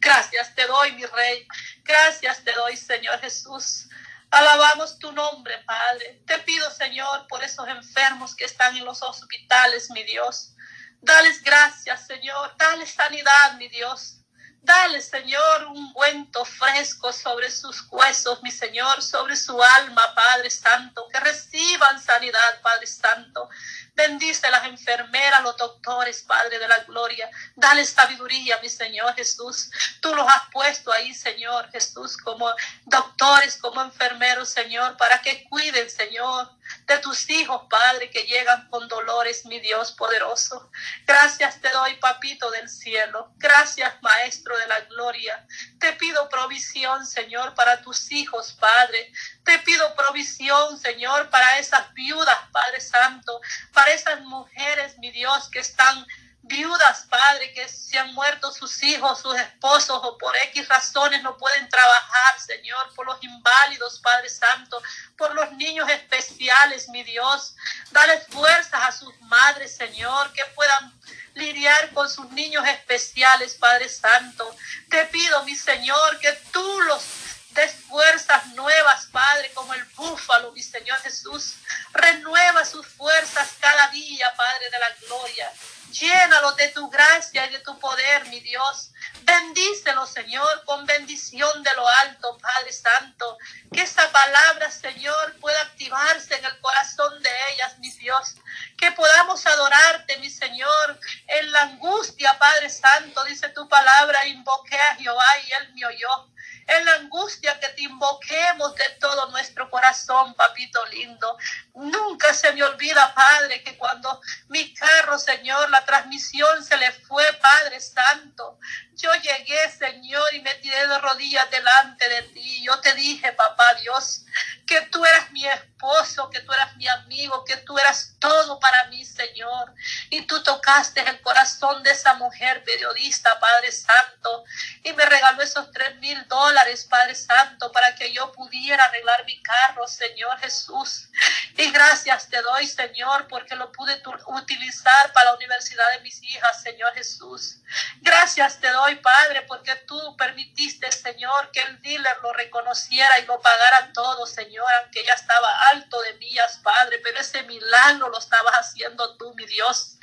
Gracias 0.00 0.52
te 0.56 0.66
doy, 0.66 0.92
mi 0.92 1.06
Rey. 1.06 1.46
Gracias 1.84 2.42
te 2.42 2.52
doy, 2.52 2.76
Señor 2.76 3.20
Jesús. 3.20 3.88
Alabamos 4.32 4.98
tu 4.98 5.12
nombre, 5.12 5.58
Padre. 5.66 6.22
Te 6.26 6.38
pido, 6.38 6.70
Señor, 6.70 7.26
por 7.28 7.44
esos 7.44 7.68
enfermos 7.68 8.34
que 8.34 8.46
están 8.46 8.74
en 8.74 8.86
los 8.86 9.02
hospitales, 9.02 9.90
mi 9.90 10.04
Dios. 10.04 10.54
Dales 11.02 11.42
gracias, 11.42 12.06
Señor. 12.06 12.56
Dale 12.56 12.86
sanidad, 12.86 13.56
mi 13.58 13.68
Dios. 13.68 14.22
Dale, 14.62 15.02
Señor, 15.02 15.66
un 15.66 15.92
guento 15.92 16.46
fresco 16.46 17.12
sobre 17.12 17.50
sus 17.50 17.86
huesos, 17.90 18.42
mi 18.42 18.50
Señor, 18.50 19.02
sobre 19.02 19.36
su 19.36 19.62
alma, 19.62 20.02
Padre 20.14 20.48
Santo. 20.48 21.06
Que 21.12 21.20
reciban 21.20 22.00
sanidad, 22.00 22.62
Padre 22.62 22.86
Santo. 22.86 23.50
Bendice 23.94 24.50
las 24.50 24.64
enfermeras, 24.64 25.42
los 25.42 25.56
doctores, 25.56 26.22
Padre 26.22 26.58
de 26.58 26.66
la 26.66 26.78
gloria. 26.84 27.30
Dale 27.54 27.84
sabiduría, 27.84 28.58
mi 28.62 28.68
Señor 28.68 29.14
Jesús. 29.14 29.70
Tú 30.00 30.14
los 30.14 30.26
has 30.26 30.42
puesto 30.50 30.90
ahí, 30.92 31.12
Señor 31.14 31.70
Jesús, 31.70 32.16
como 32.16 32.50
doctores, 32.86 33.56
como 33.58 33.82
enfermeros, 33.82 34.48
Señor, 34.48 34.96
para 34.96 35.20
que 35.20 35.44
cuiden, 35.48 35.88
Señor, 35.90 36.50
de 36.86 36.98
tus 36.98 37.28
hijos, 37.30 37.62
Padre, 37.68 38.10
que 38.10 38.22
llegan 38.22 38.68
con 38.68 38.88
dolores, 38.88 39.44
mi 39.44 39.60
Dios 39.60 39.92
poderoso. 39.92 40.70
Gracias 41.06 41.60
te 41.60 41.70
doy, 41.70 41.94
papito 41.96 42.50
del 42.50 42.68
cielo. 42.68 43.32
Gracias, 43.36 43.94
Maestro 44.02 44.56
de 44.56 44.66
la 44.66 44.80
gloria. 44.80 45.46
Te 45.78 45.92
pido 45.94 46.28
provisión, 46.28 47.06
Señor, 47.06 47.54
para 47.54 47.82
tus 47.82 48.10
hijos, 48.12 48.52
Padre. 48.58 49.12
Te 49.44 49.58
pido 49.60 49.94
provisión, 49.94 50.78
Señor, 50.78 51.30
para 51.30 51.58
esas 51.58 51.92
viudas, 51.94 52.38
Padre 52.52 52.80
Santo, 52.80 53.40
esas 53.88 54.20
mujeres, 54.22 54.98
mi 54.98 55.10
Dios, 55.10 55.48
que 55.50 55.60
están 55.60 56.06
viudas, 56.42 57.06
Padre, 57.08 57.52
que 57.52 57.68
se 57.68 57.98
han 57.98 58.12
muerto 58.14 58.50
sus 58.52 58.82
hijos, 58.82 59.20
sus 59.20 59.36
esposos 59.36 60.00
o 60.02 60.18
por 60.18 60.36
X 60.36 60.68
razones 60.68 61.22
no 61.22 61.36
pueden 61.36 61.68
trabajar, 61.68 62.40
Señor, 62.40 62.92
por 62.94 63.06
los 63.06 63.22
inválidos, 63.22 64.00
Padre 64.00 64.28
Santo, 64.28 64.82
por 65.16 65.34
los 65.34 65.52
niños 65.52 65.88
especiales, 65.88 66.88
mi 66.88 67.04
Dios. 67.04 67.54
Dale 67.90 68.18
fuerzas 68.28 68.82
a 68.82 68.92
sus 68.92 69.18
madres, 69.22 69.76
Señor, 69.76 70.32
que 70.32 70.44
puedan 70.56 70.92
lidiar 71.34 71.90
con 71.90 72.10
sus 72.10 72.28
niños 72.30 72.66
especiales, 72.66 73.54
Padre 73.54 73.88
Santo. 73.88 74.54
Te 74.90 75.06
pido, 75.06 75.44
mi 75.44 75.54
Señor, 75.54 76.18
que 76.18 76.32
tú 76.52 76.80
los 76.82 77.21
des 77.54 77.74
fuerzas 77.88 78.46
nuevas, 78.54 79.06
Padre, 79.06 79.50
como 79.52 79.74
el 79.74 79.84
búfalo, 79.96 80.52
mi 80.52 80.62
Señor 80.62 80.98
Jesús. 80.98 81.56
Renueva 81.92 82.64
sus 82.64 82.86
fuerzas 82.86 83.48
cada 83.60 83.88
día, 83.88 84.32
Padre 84.34 84.70
de 84.70 84.78
la 84.78 84.90
gloria. 85.06 85.52
Llénalo 85.90 86.52
de 86.52 86.68
tu 86.68 86.88
gracia 86.88 87.46
y 87.46 87.50
de 87.50 87.58
tu 87.58 87.78
poder, 87.78 88.26
mi 88.28 88.40
Dios. 88.40 88.90
Bendícelo, 89.24 90.06
Señor, 90.06 90.64
con 90.64 90.86
bendición 90.86 91.62
de 91.62 91.70
lo 91.76 91.86
alto, 91.86 92.38
Padre 92.38 92.72
Santo. 92.72 93.36
Que 93.70 93.82
esa 93.82 94.10
palabra, 94.10 94.70
Señor, 94.70 95.38
pueda 95.38 95.60
activarse 95.60 96.34
en 96.34 96.44
el 96.46 96.58
corazón 96.60 97.22
de 97.22 97.30
ellas, 97.52 97.78
mi 97.78 97.90
Dios. 97.90 98.36
Que 98.78 98.90
podamos 98.92 99.44
adorarte, 99.44 100.16
mi 100.16 100.30
Señor, 100.30 100.98
en 101.26 101.52
la 101.52 101.62
angustia, 101.62 102.38
Padre 102.38 102.70
Santo. 102.70 103.22
Dice 103.24 103.50
tu 103.50 103.68
palabra, 103.68 104.26
invoqué 104.26 104.80
a 104.80 104.96
Jehová 104.96 105.26
y 105.46 105.52
él 105.52 105.74
me 105.74 105.86
oyó 105.86 106.31
en 106.66 106.84
la 106.84 106.94
angustia 106.94 107.58
que 107.60 107.68
te 107.68 107.82
invoquemos 107.82 108.74
de 108.74 108.84
todo 109.00 109.30
nuestro 109.30 109.70
corazón, 109.70 110.34
papito 110.34 110.84
lindo. 110.86 111.36
Nunca 111.74 112.32
se 112.34 112.52
me 112.52 112.62
olvida, 112.62 113.14
Padre, 113.14 113.62
que 113.62 113.76
cuando 113.76 114.20
mi 114.48 114.72
carro, 114.74 115.18
Señor, 115.18 115.70
la 115.70 115.84
transmisión 115.84 116.64
se 116.64 116.76
le 116.76 116.92
fue, 116.92 117.24
Padre 117.34 117.80
Santo, 117.80 118.58
yo 118.94 119.12
llegué, 119.14 119.70
Señor, 119.70 120.34
y 120.34 120.40
me 120.40 120.54
tiré 120.56 120.86
de 120.86 120.98
rodillas 120.98 121.50
delante 121.50 122.08
de 122.08 122.22
ti. 122.24 122.62
Yo 122.64 122.78
te 122.80 122.94
dije, 122.94 123.32
papá 123.32 123.74
Dios, 123.74 124.24
que 124.66 124.80
tú 124.82 125.04
eras 125.04 125.30
mi 125.32 125.46
esposo, 125.46 126.30
que 126.30 126.40
tú 126.40 126.52
eras 126.52 126.76
mi 126.76 126.86
amigo, 126.88 127.44
que 127.44 127.56
tú 127.58 127.78
eras 127.78 128.14
todo 128.18 128.58
para 128.60 128.84
mí, 128.84 129.04
Señor. 129.04 129.74
Y 130.10 130.22
tú 130.22 130.42
tocaste 130.42 131.00
el 131.00 131.20
corazón 131.20 131.82
de 131.82 131.90
esa 131.90 132.14
mujer 132.14 132.62
periodista, 132.64 133.38
Padre 133.40 133.72
Santo, 133.72 134.44
y 134.84 134.92
me 134.92 135.04
regaló 135.04 135.42
esos 135.42 135.70
tres 135.72 135.96
mil 135.96 136.26
dólares, 136.28 136.86
Padre 136.88 137.14
Santo, 137.14 137.72
para 137.72 137.94
que 137.94 138.12
yo 138.12 138.32
pudiera 138.32 138.84
arreglar 138.84 139.24
mi 139.24 139.42
carro, 139.42 139.86
Señor 139.86 140.38
Jesús. 140.38 141.08
Y 141.56 141.70
gracias 141.70 142.28
te 142.28 142.40
doy, 142.40 142.66
Señor, 142.66 143.28
porque 143.28 143.54
lo 143.56 143.70
pude 143.72 144.02
utilizar 144.26 145.12
para 145.12 145.30
la 145.30 145.36
universidad 145.36 145.84
de 145.94 146.00
mis 146.00 146.22
hijas, 146.22 146.62
Señor 146.62 146.94
Jesús. 146.94 147.56
Gracias 148.00 148.58
te 148.60 148.70
doy, 148.70 148.96
Padre, 148.96 149.42
porque 149.42 149.74
tú 149.86 150.16
permitiste, 150.16 150.90
Señor, 150.90 151.50
que 151.52 151.60
el 151.60 151.80
dealer 151.82 152.16
lo 152.22 152.32
reconociera 152.32 153.18
y 153.18 153.26
lo 153.26 153.40
pagara 153.40 153.92
todo, 153.92 154.26
Señor, 154.26 154.66
aunque 154.82 155.04
ya 155.04 155.14
estaba 155.14 155.68
alto 155.70 156.00
de 156.02 156.14
millas, 156.14 156.58
Padre, 156.62 157.00
pero 157.04 157.20
ese 157.20 157.42
milagro 157.42 158.08
lo 158.08 158.18
estabas 158.18 158.54
haciendo 158.54 159.16
tú, 159.16 159.34
mi 159.34 159.44
Dios. 159.46 159.98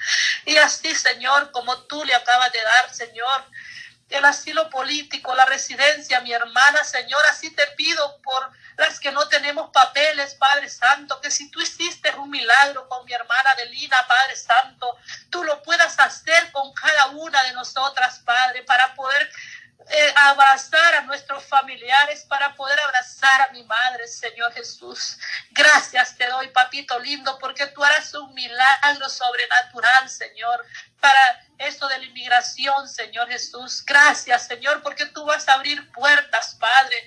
Y 0.45 0.57
así, 0.57 0.93
Señor, 0.93 1.51
como 1.51 1.83
tú 1.83 2.03
le 2.05 2.13
acabas 2.13 2.51
de 2.51 2.61
dar, 2.61 2.93
Señor, 2.93 3.45
el 4.09 4.25
asilo 4.25 4.69
político, 4.69 5.35
la 5.35 5.45
residencia, 5.45 6.21
mi 6.21 6.33
hermana, 6.33 6.83
Señor, 6.83 7.21
así 7.29 7.51
te 7.51 7.65
pido 7.77 8.19
por 8.23 8.51
las 8.79 8.99
que 8.99 9.11
no 9.11 9.27
tenemos 9.27 9.69
papeles, 9.71 10.35
Padre 10.35 10.69
Santo, 10.69 11.19
que 11.21 11.29
si 11.29 11.51
tú 11.51 11.61
hiciste 11.61 12.11
un 12.15 12.29
milagro 12.29 12.87
con 12.87 13.05
mi 13.05 13.13
hermana 13.13 13.51
Adelina, 13.51 13.97
Padre 14.07 14.35
Santo, 14.35 14.97
tú 15.29 15.43
lo 15.43 15.61
puedas 15.61 15.99
hacer 15.99 16.51
con 16.51 16.73
cada 16.73 17.07
una 17.07 17.43
de 17.43 17.53
nosotras, 17.53 18.19
Padre, 18.19 18.63
para 18.63 18.95
poder 18.95 19.29
eh, 19.91 20.13
abrazar 20.15 20.95
a 20.95 21.01
nuestros 21.01 21.43
familiares, 21.45 22.23
para 22.29 22.55
poder 22.55 22.79
abrazar 22.79 23.41
a 23.41 23.51
mi 23.51 23.63
madre, 23.63 24.07
Señor 24.07 24.53
Jesús. 24.53 25.17
Gracias 25.51 26.15
te 26.15 26.27
doy, 26.27 26.47
papito 26.49 26.97
lindo, 26.99 27.37
porque 27.39 27.67
tú 27.67 27.83
harás 27.83 28.13
un 28.13 28.33
milagro 28.33 29.09
sobrenatural, 29.09 30.09
Señor, 30.09 30.65
para 31.01 31.19
eso 31.57 31.87
de 31.87 31.97
la 31.97 32.05
inmigración, 32.05 32.87
Señor 32.87 33.27
Jesús. 33.29 33.83
Gracias, 33.85 34.47
Señor, 34.47 34.81
porque 34.83 35.05
tú 35.07 35.25
vas 35.25 35.49
a 35.49 35.53
abrir 35.53 35.91
puertas, 35.91 36.55
Padre 36.59 37.05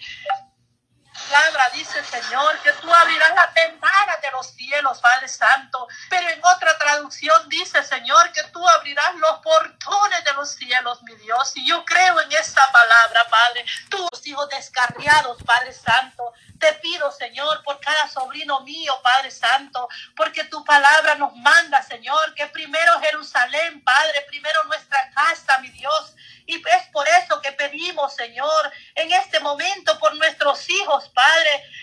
palabra 1.33 1.71
dice, 1.73 2.05
Señor, 2.05 2.59
que 2.59 2.73
tú 2.75 2.93
abrirás 2.93 3.35
la 3.35 3.47
ventana 3.55 4.19
de 4.21 4.31
los 4.33 4.49
cielos, 4.49 5.01
Padre 5.01 5.29
Santo. 5.29 5.89
Pero 6.11 6.29
en 6.29 6.41
otra 6.45 6.77
traducción 6.77 7.49
dice, 7.49 7.83
Señor, 7.83 8.31
que 8.33 8.43
tú 8.53 8.69
abrirás 8.69 9.15
los 9.15 9.39
portones 9.39 10.25
de 10.25 10.33
los 10.35 10.51
cielos, 10.51 11.03
mi 11.05 11.15
Dios. 11.17 11.53
Y 11.55 11.67
yo 11.67 11.85
creo 11.87 12.21
en 12.21 12.33
esa 12.33 12.71
palabra, 12.71 13.25
Padre. 13.31 13.65
Tus 13.89 14.27
hijos 14.27 14.47
descarriados, 14.51 15.43
Padre 15.45 15.73
Santo. 15.73 16.35
Te 16.61 16.75
pido, 16.75 17.11
Señor, 17.11 17.63
por 17.65 17.81
cada 17.81 18.09
sobrino 18.09 18.61
mío, 18.61 18.95
Padre 19.03 19.31
Santo, 19.31 19.89
porque 20.15 20.45
tu 20.45 20.63
palabra 20.65 21.15
nos 21.17 21.35
manda, 21.37 21.83
Señor, 21.83 22.35
que 22.35 22.47
primero 22.49 23.01
Jerusalén, 23.01 23.83
Padre, 23.83 24.25
primero 24.29 24.63
nuestra 24.65 25.11
casa, 25.13 25.59
mi 25.59 25.71
Dios. 25.71 26.15
Y 26.47 26.57
es 26.57 26.87
por 26.93 27.07
eso 27.09 27.41
que 27.41 27.53
pedimos, 27.53 28.15
Señor, 28.15 28.73
en 28.95 29.13
este 29.13 29.41
momento 29.41 29.99
por 29.99 30.15
nuestros 30.17 30.69
hijos, 30.69 31.09
Padre, 31.11 31.22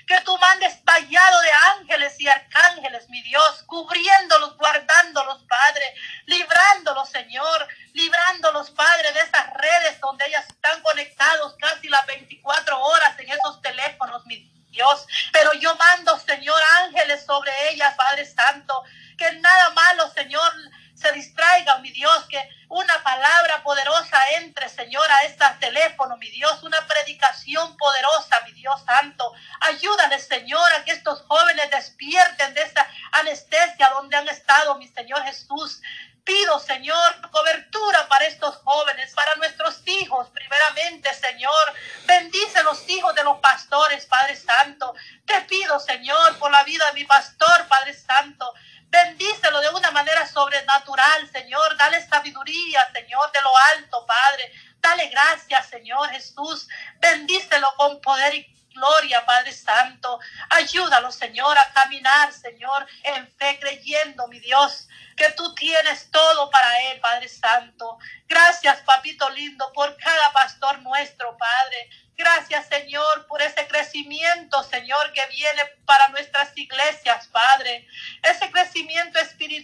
que 0.07 0.19
tú 0.21 0.35
mandes 0.39 0.83
vallado 0.83 1.41
de 1.41 1.51
ángeles 1.77 2.19
y 2.19 2.27
arcángeles, 2.27 3.07
mi 3.09 3.21
Dios, 3.21 3.63
cubriéndolos, 3.67 4.57
guardándolos, 4.57 5.43
Padre, 5.47 5.93
librándolos, 6.25 7.09
Señor, 7.09 7.67
librándolos, 7.93 8.71
Padre, 8.71 9.11
de 9.13 9.19
esas 9.19 9.53
redes 9.53 9.99
donde 9.99 10.25
ellas 10.25 10.45
están 10.49 10.81
conectados 10.81 11.55
casi 11.59 11.89
las 11.89 12.05
24 12.07 12.79
horas 12.79 13.19
en 13.19 13.29
esos 13.29 13.61
teléfonos, 13.61 14.25
mi 14.25 14.49
Dios. 14.71 15.05
Pero 15.31 15.53
yo 15.53 15.75
mando, 15.75 16.17
Señor, 16.19 16.59
ángeles 16.83 17.25
sobre 17.25 17.51
ellas, 17.69 17.93
Padre 17.95 18.25
Santo, 18.25 18.83
que 19.17 19.31
nada 19.33 19.69
malo, 19.71 20.11
Señor, 20.11 20.51
se 20.95 21.11
distraiga, 21.13 21.77
mi 21.79 21.91
Dios, 21.91 21.98
Señor 30.29 30.68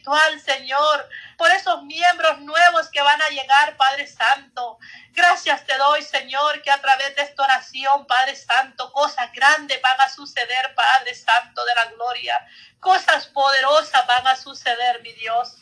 espiritual, 0.05 0.39
Señor, 0.41 1.09
por 1.37 1.51
esos 1.51 1.83
miembros 1.83 2.39
nuevos 2.39 2.89
que 2.89 3.01
van 3.01 3.21
a 3.21 3.29
llegar, 3.29 3.75
Padre 3.75 4.07
Santo. 4.07 4.77
Gracias 5.11 5.65
te 5.65 5.75
doy, 5.77 6.03
Señor, 6.03 6.61
que 6.61 6.71
a 6.71 6.81
través 6.81 7.15
de 7.15 7.23
esta 7.23 7.43
oración, 7.43 8.05
Padre 8.05 8.35
Santo, 8.35 8.91
cosas 8.91 9.31
grandes 9.33 9.81
van 9.81 9.99
a 10.01 10.09
suceder, 10.09 10.75
Padre 10.75 11.15
Santo 11.15 11.65
de 11.65 11.75
la 11.75 11.85
gloria. 11.85 12.47
Cosas 12.79 13.27
poderosas 13.27 14.05
van 14.05 14.27
a 14.27 14.35
suceder, 14.35 15.01
mi 15.01 15.13
Dios. 15.13 15.55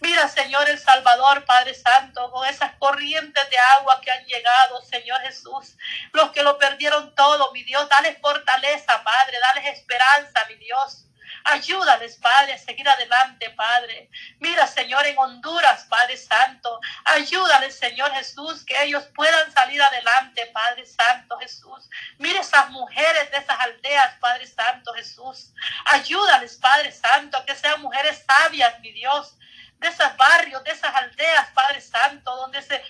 Mira, 0.00 0.28
Señor 0.28 0.68
el 0.68 0.78
Salvador, 0.78 1.44
Padre 1.44 1.74
Santo, 1.74 2.30
con 2.30 2.46
esas 2.46 2.72
corrientes 2.78 3.50
de 3.50 3.58
agua 3.78 4.00
que 4.00 4.10
han 4.10 4.24
llegado, 4.24 4.80
Señor 4.82 5.20
Jesús. 5.22 5.76
Los 6.12 6.30
que 6.30 6.42
lo 6.42 6.58
perdieron 6.58 7.14
todo, 7.14 7.50
mi 7.52 7.64
Dios, 7.64 7.88
dale 7.88 8.14
fortaleza, 8.16 9.02
Padre, 9.02 9.38
dale 9.40 9.70
esperanza, 9.70 10.44
mi 10.48 10.56
Dios. 10.56 11.06
Ayúdales, 11.48 12.16
Padre, 12.16 12.54
a 12.54 12.58
seguir 12.58 12.88
adelante, 12.88 13.50
Padre. 13.50 14.10
Mira, 14.40 14.66
Señor, 14.66 15.06
en 15.06 15.16
Honduras, 15.16 15.86
Padre 15.88 16.16
Santo. 16.16 16.80
Ayúdales, 17.04 17.78
Señor 17.78 18.12
Jesús, 18.14 18.64
que 18.64 18.82
ellos 18.82 19.04
puedan 19.14 19.52
salir 19.52 19.80
adelante, 19.80 20.46
Padre 20.46 20.84
Santo 20.86 21.38
Jesús. 21.38 21.88
Mira 22.18 22.40
esas 22.40 22.68
mujeres 22.70 23.30
de 23.30 23.38
esas 23.38 23.60
aldeas, 23.60 24.14
Padre 24.18 24.46
Santo 24.48 24.92
Jesús. 24.94 25.52
Ayúdales, 25.84 26.56
Padre 26.56 26.90
Santo, 26.90 27.44
que 27.46 27.54
sean 27.54 27.80
mujeres 27.80 28.24
sabias, 28.26 28.80
mi 28.80 28.90
Dios 28.90 29.36
de 29.78 29.88
esos 29.88 30.16
barrios, 30.16 30.64
de 30.64 30.72
esas 30.72 30.94
aldeas, 30.96 31.48
Padre 31.54 31.80
Santo, 31.80 32.34
donde 32.34 32.60
se 32.62 32.82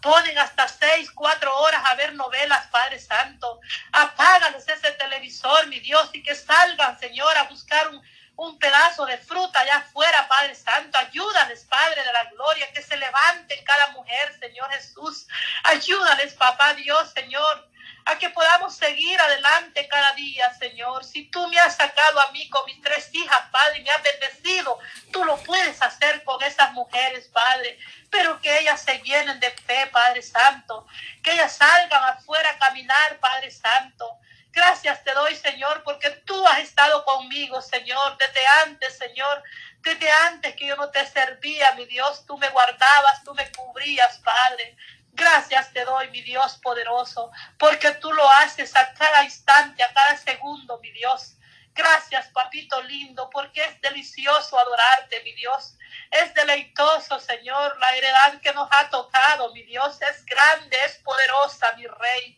ponen 0.00 0.38
hasta 0.38 0.68
seis, 0.68 1.10
cuatro 1.10 1.54
horas 1.58 1.82
a 1.90 1.94
ver 1.96 2.14
novelas, 2.14 2.57
Padre 2.70 2.98
Santo. 2.98 3.60
Apágales 3.92 4.68
ese 4.68 4.92
televisor, 4.92 5.66
mi 5.68 5.80
Dios, 5.80 6.10
y 6.12 6.22
que 6.22 6.34
salgan, 6.34 6.98
Señor, 6.98 7.36
a 7.36 7.44
buscar 7.44 7.88
un, 7.88 8.02
un 8.38 8.58
pedazo 8.58 9.04
de 9.04 9.18
fruta 9.18 9.60
allá 9.60 9.78
afuera, 9.78 10.26
Padre 10.28 10.54
Santo. 10.54 10.96
Ayúdales, 10.96 11.64
Padre 11.64 12.02
de 12.04 12.12
la 12.12 12.24
gloria, 12.30 12.72
que 12.72 12.82
se 12.82 12.96
levanten 12.96 13.64
cada 13.64 13.88
mujer, 13.88 14.38
Señor 14.38 14.70
Jesús. 14.70 15.26
Ayúdales, 15.64 16.34
Papá 16.34 16.74
Dios, 16.74 17.10
Señor 17.10 17.68
a 18.08 18.18
que 18.18 18.30
podamos 18.30 18.74
seguir 18.74 19.20
adelante 19.20 19.86
cada 19.86 20.14
día, 20.14 20.50
Señor. 20.54 21.04
Si 21.04 21.30
tú 21.30 21.46
me 21.48 21.58
has 21.58 21.76
sacado 21.76 22.18
a 22.20 22.32
mí 22.32 22.48
con 22.48 22.64
mis 22.64 22.80
tres 22.80 23.10
hijas, 23.12 23.42
Padre, 23.50 23.80
y 23.80 23.82
me 23.82 23.90
has 23.90 24.02
bendecido, 24.02 24.78
tú 25.12 25.24
lo 25.24 25.36
puedes 25.42 25.82
hacer 25.82 26.24
con 26.24 26.42
esas 26.42 26.72
mujeres, 26.72 27.28
Padre. 27.28 27.78
Pero 28.10 28.40
que 28.40 28.60
ellas 28.60 28.80
se 28.80 28.98
llenen 29.00 29.38
de 29.40 29.50
fe, 29.50 29.88
Padre 29.88 30.22
Santo. 30.22 30.86
Que 31.22 31.32
ellas 31.32 31.54
salgan 31.54 32.02
afuera 32.04 32.48
a 32.48 32.58
caminar, 32.58 33.18
Padre 33.20 33.50
Santo. 33.50 34.18
Gracias 34.50 35.04
te 35.04 35.12
doy, 35.12 35.36
Señor, 35.36 35.82
porque 35.84 36.10
tú 36.26 36.46
has 36.48 36.60
estado 36.60 37.04
conmigo, 37.04 37.60
Señor, 37.60 38.16
desde 38.18 38.46
antes, 38.64 38.96
Señor. 38.96 39.42
Desde 39.80 40.10
antes 40.10 40.56
que 40.56 40.66
yo 40.66 40.76
no 40.76 40.90
te 40.90 41.06
servía, 41.06 41.72
mi 41.72 41.86
Dios, 41.86 42.24
tú 42.26 42.36
me 42.38 42.48
guardabas, 42.48 43.22
tú 43.24 43.34
me 43.34 43.50
cubrías, 43.52 44.18
Padre. 44.18 44.76
Gracias 45.12 45.72
te 45.72 45.84
doy, 45.84 46.08
mi 46.10 46.22
Dios 46.22 46.58
poderoso, 46.58 47.30
porque 47.58 47.90
tú 47.92 48.12
lo 48.12 48.30
haces 48.32 48.74
a 48.76 48.92
cada 48.94 49.24
instante, 49.24 49.82
a 49.82 49.92
cada 49.92 50.16
segundo, 50.16 50.78
mi 50.78 50.92
Dios. 50.92 51.34
Gracias, 51.74 52.28
papito 52.28 52.82
lindo, 52.82 53.30
porque 53.30 53.62
es 53.62 53.80
delicioso 53.80 54.58
adorarte, 54.58 55.22
mi 55.22 55.32
Dios. 55.34 55.76
Es 56.10 56.34
deleitoso, 56.34 57.20
Señor, 57.20 57.78
la 57.78 57.96
heredad 57.96 58.40
que 58.40 58.52
nos 58.52 58.68
ha 58.70 58.88
tocado, 58.90 59.52
mi 59.52 59.62
Dios. 59.62 60.00
Es 60.02 60.24
grande, 60.24 60.76
es 60.84 60.96
poderosa, 60.98 61.72
mi 61.76 61.86
Rey. 61.86 62.37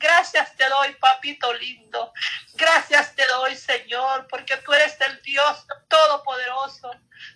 Gracias 0.00 0.56
te 0.56 0.66
doy, 0.66 0.94
papito 0.94 1.52
lindo. 1.52 2.14
Gracias 2.54 3.14
te 3.14 3.26
doy, 3.26 3.54
Señor, 3.54 4.26
porque 4.28 4.56
tú 4.56 4.72
eres 4.72 4.98
el 5.02 5.20
Dios 5.20 5.66
todopoderoso. 5.88 6.90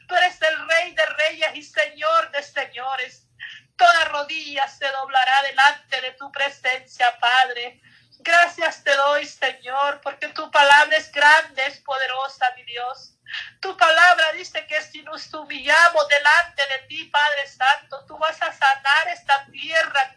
Tú 0.08 0.14
eres 0.14 0.40
el 0.40 0.66
Rey 0.66 0.94
de 0.94 1.04
reyes 1.04 1.56
y 1.56 1.62
Señor 1.62 2.30
de 2.30 2.42
señores. 2.42 3.28
Toda 3.76 4.06
rodilla 4.06 4.66
se 4.66 4.88
doblará 4.92 5.42
delante 5.42 6.00
de 6.00 6.12
tu 6.12 6.32
presencia, 6.32 7.14
Padre. 7.20 7.82
Gracias 8.20 8.82
te 8.82 8.96
doy, 8.96 9.26
Señor, 9.26 10.00
porque 10.00 10.28
tu 10.28 10.50
palabra 10.50 10.96
es 10.96 11.12
grande, 11.12 11.66
es 11.66 11.80
poderosa, 11.80 12.50
mi 12.56 12.64
Dios. 12.64 13.18
Tu 13.60 13.76
palabra 13.76 14.32
dice 14.32 14.66
que 14.66 14.80
si 14.80 15.02
nos 15.02 15.34
humillamos 15.34 16.08
delante 16.08 16.62
de 16.66 16.86
ti, 16.88 17.04
Padre 17.12 17.46
Santo, 17.46 18.06
tú 18.06 18.16
vas 18.16 18.40
a 18.40 18.50
sanar 18.50 19.08
esta 19.08 19.44
tierra. 19.52 20.16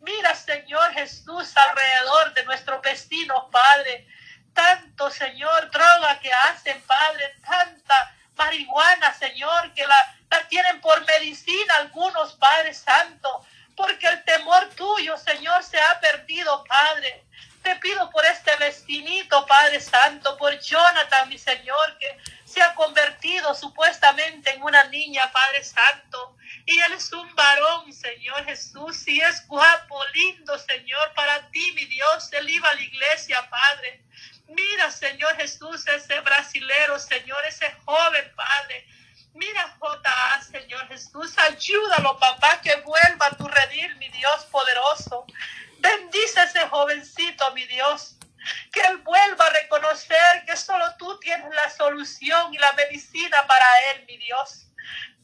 Mira, 0.00 0.34
Señor 0.34 0.92
Jesús, 0.92 1.54
alrededor 1.56 2.34
de 2.34 2.44
nuestros 2.44 2.80
vecinos, 2.80 3.44
Padre. 3.50 4.06
Tanto, 4.54 5.10
Señor, 5.10 5.70
droga 5.70 6.18
que 6.20 6.32
hacen, 6.32 6.80
Padre, 6.82 7.36
tanta 7.46 8.14
marihuana, 8.34 9.12
Señor, 9.14 9.72
que 9.74 9.86
la, 9.86 10.16
la 10.30 10.48
tienen 10.48 10.80
por 10.80 11.04
medicina 11.06 11.74
algunos, 11.76 12.34
Padre 12.36 12.72
Santo, 12.72 13.44
porque 13.76 14.06
el 14.06 14.24
temor 14.24 14.70
tuyo, 14.70 15.16
Señor, 15.18 15.62
se 15.62 15.80
ha 15.80 16.00
perdido, 16.00 16.64
Padre. 16.64 17.24
Te 17.62 17.76
pido 17.76 18.08
por 18.08 18.24
este 18.24 18.56
vestinito, 18.56 19.44
Padre 19.44 19.80
Santo, 19.80 20.36
por 20.38 20.58
Jonathan, 20.58 21.28
mi 21.28 21.36
Señor, 21.36 21.98
que 21.98 22.18
se 22.46 22.62
ha 22.62 22.74
convertido 22.74 23.54
supuestamente 23.54 24.50
en 24.54 24.62
una 24.62 24.84
niña, 24.84 25.30
Padre 25.30 25.62
Santo. 25.62 26.29
Y 26.66 26.78
él 26.78 26.92
es 26.92 27.12
un 27.12 27.34
varón, 27.34 27.92
Señor 27.92 28.44
Jesús, 28.44 29.06
y 29.08 29.20
es 29.20 29.46
guapo, 29.46 30.00
lindo, 30.14 30.58
Señor, 30.58 31.12
para 31.14 31.50
ti, 31.50 31.72
mi 31.72 31.84
Dios. 31.86 32.32
Él 32.32 32.48
iba 32.50 32.68
a 32.68 32.74
la 32.74 32.82
iglesia, 32.82 33.48
Padre. 33.48 34.04
Mira, 34.48 34.90
Señor 34.90 35.36
Jesús, 35.36 35.86
ese 35.86 36.20
brasilero, 36.20 36.98
Señor, 36.98 37.38
ese 37.46 37.70
joven, 37.84 38.32
Padre. 38.34 38.86
Mira, 39.32 39.76
J.A., 39.78 40.42
Señor 40.42 40.88
Jesús, 40.88 41.38
ayúdalo, 41.38 42.18
papá, 42.18 42.60
que 42.60 42.74
vuelva 42.76 43.26
a 43.26 43.36
tu 43.36 43.46
redil, 43.46 43.96
mi 43.96 44.08
Dios 44.08 44.44
poderoso. 44.46 45.24
Bendice 45.78 46.40
a 46.40 46.44
ese 46.44 46.68
jovencito, 46.68 47.52
mi 47.52 47.64
Dios. 47.66 48.16
Que 48.72 48.80
él 48.80 48.98
vuelva 48.98 49.46
a 49.46 49.50
reconocer 49.50 50.44
que 50.46 50.56
solo 50.56 50.84
tú 50.98 51.18
tienes 51.20 51.54
la 51.54 51.70
solución 51.70 52.52
y 52.52 52.58
la 52.58 52.72
medicina 52.72 53.46
para 53.46 53.66
él, 53.92 54.04
mi 54.06 54.16
Dios 54.16 54.66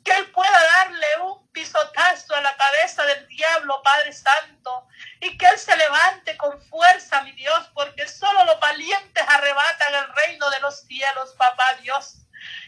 que 0.06 0.12
Él 0.12 0.30
pueda 0.30 0.62
darle 0.78 1.06
un 1.24 1.50
pisotazo 1.50 2.34
a 2.36 2.40
la 2.40 2.56
cabeza 2.56 3.04
del 3.06 3.26
diablo, 3.26 3.82
Padre 3.82 4.12
Santo, 4.12 4.86
y 5.20 5.36
que 5.36 5.46
Él 5.46 5.58
se 5.58 5.76
levante 5.76 6.36
con 6.36 6.62
fuerza, 6.68 7.22
mi 7.22 7.32
Dios, 7.32 7.68
porque 7.74 8.06
solo 8.06 8.44
los 8.44 8.60
valientes 8.60 9.24
arrebatan 9.28 9.94
el 9.94 10.14
reino 10.14 10.48
de 10.50 10.60
los 10.60 10.82
cielos, 10.82 11.34
papá 11.36 11.74
Dios. 11.82 12.18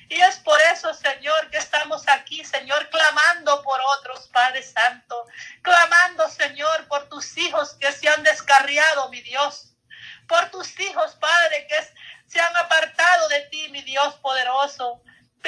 Y 0.09 0.21
es 0.21 0.39
por 0.39 0.61
eso, 0.73 0.93
Señor, 0.93 1.49
que 1.51 1.59
estamos 1.59 2.09
aquí, 2.09 2.45
Señor, 2.45 2.91
clamando 2.91 3.63
por 3.63 3.81
otros, 3.99 4.29
Padre 4.33 4.65
Santo, 4.65 5.25
clamando, 5.63 6.29
Señor, 6.29 6.89
por 6.89 7.09
tus 7.09 7.37
hijos 7.37 7.75
que 7.75 7.93
se 7.93 8.09
han 8.09 8.25
descarriado, 8.25 9.11
mi 9.11 9.21
Dios, 9.21 9.77
por 10.27 10.51
tus 10.51 10.79
hijos, 10.81 11.15
Padre, 11.21 11.69
que 11.69 11.95
se 12.27 12.41
han 12.41 12.57
apartado 12.57 13.29
de 13.29 13.43
ti, 13.43 13.69
mi 13.69 13.83
Dios 13.83 14.15
poderoso 14.17 15.03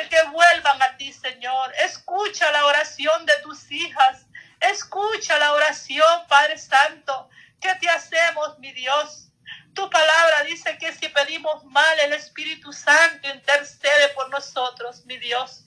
que 0.09 0.23
vuelvan 0.31 0.83
a 0.83 0.97
ti, 0.97 1.13
Señor. 1.13 1.73
Escucha 1.79 2.51
la 2.53 2.67
oración 2.67 3.27
de 3.27 3.35
tus 3.43 3.71
hijas. 3.71 4.27
Escucha 4.61 5.39
la 5.39 5.53
oración, 5.53 6.27
Padre 6.29 6.59
Santo. 6.59 7.29
¿Qué 7.61 7.75
te 7.77 7.89
hacemos, 7.89 8.59
mi 8.59 8.73
Dios? 8.73 9.29
Tu 9.75 9.89
palabra 9.89 10.43
dice 10.45 10.77
que 10.79 10.93
si 10.93 11.09
pedimos 11.09 11.65
mal, 11.65 12.01
el 12.01 12.13
Espíritu 12.13 12.73
Santo 12.73 13.29
intercede 13.29 14.09
por 14.11 14.29
nosotros, 14.31 15.05
mi 15.07 15.17
Dios. 15.19 15.67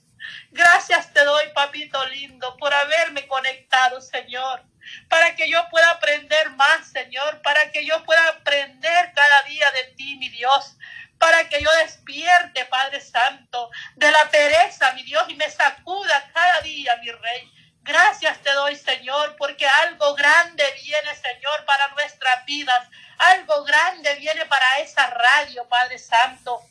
Gracias 0.52 1.12
te 1.14 1.24
doy, 1.24 1.50
papito 1.54 2.04
lindo, 2.08 2.56
por 2.58 2.74
haberme 2.74 3.28
conectado, 3.28 4.02
Señor, 4.02 4.64
para 5.10 5.36
que 5.36 5.50
yo 5.50 5.60
pueda 5.70 5.92
aprender 5.92 6.50
más, 6.52 6.88
Señor, 6.92 7.42
para 7.42 7.72
que 7.72 7.86
yo 7.86 8.04
pueda 8.04 8.28
aprender 8.30 9.14
cada 9.14 9.44
día 9.44 9.72
de 9.72 9.84
ti, 9.96 10.16
mi 10.18 10.30
Dios, 10.30 10.78
para 11.24 11.48
que 11.48 11.62
yo 11.62 11.70
despierte, 11.82 12.66
Padre 12.66 13.00
Santo, 13.00 13.70
de 13.96 14.12
la 14.12 14.30
pereza, 14.30 14.92
mi 14.92 15.04
Dios, 15.04 15.24
y 15.30 15.36
me 15.36 15.50
sacuda 15.50 16.30
cada 16.34 16.60
día, 16.60 16.98
mi 17.02 17.12
Rey. 17.12 17.50
Gracias 17.82 18.40
te 18.40 18.52
doy, 18.52 18.76
Señor, 18.76 19.38
porque 19.38 19.66
algo 19.66 20.16
grande 20.16 20.66
viene, 20.84 21.16
Señor, 21.16 21.64
para 21.64 21.88
nuestras 21.96 22.44
vidas. 22.44 22.90
Algo 23.18 23.64
grande 23.64 24.16
viene 24.16 24.46
para 24.48 24.80
esa 24.80 25.08
radio, 25.12 25.66
Padre 25.70 25.98
Santo. 25.98 26.62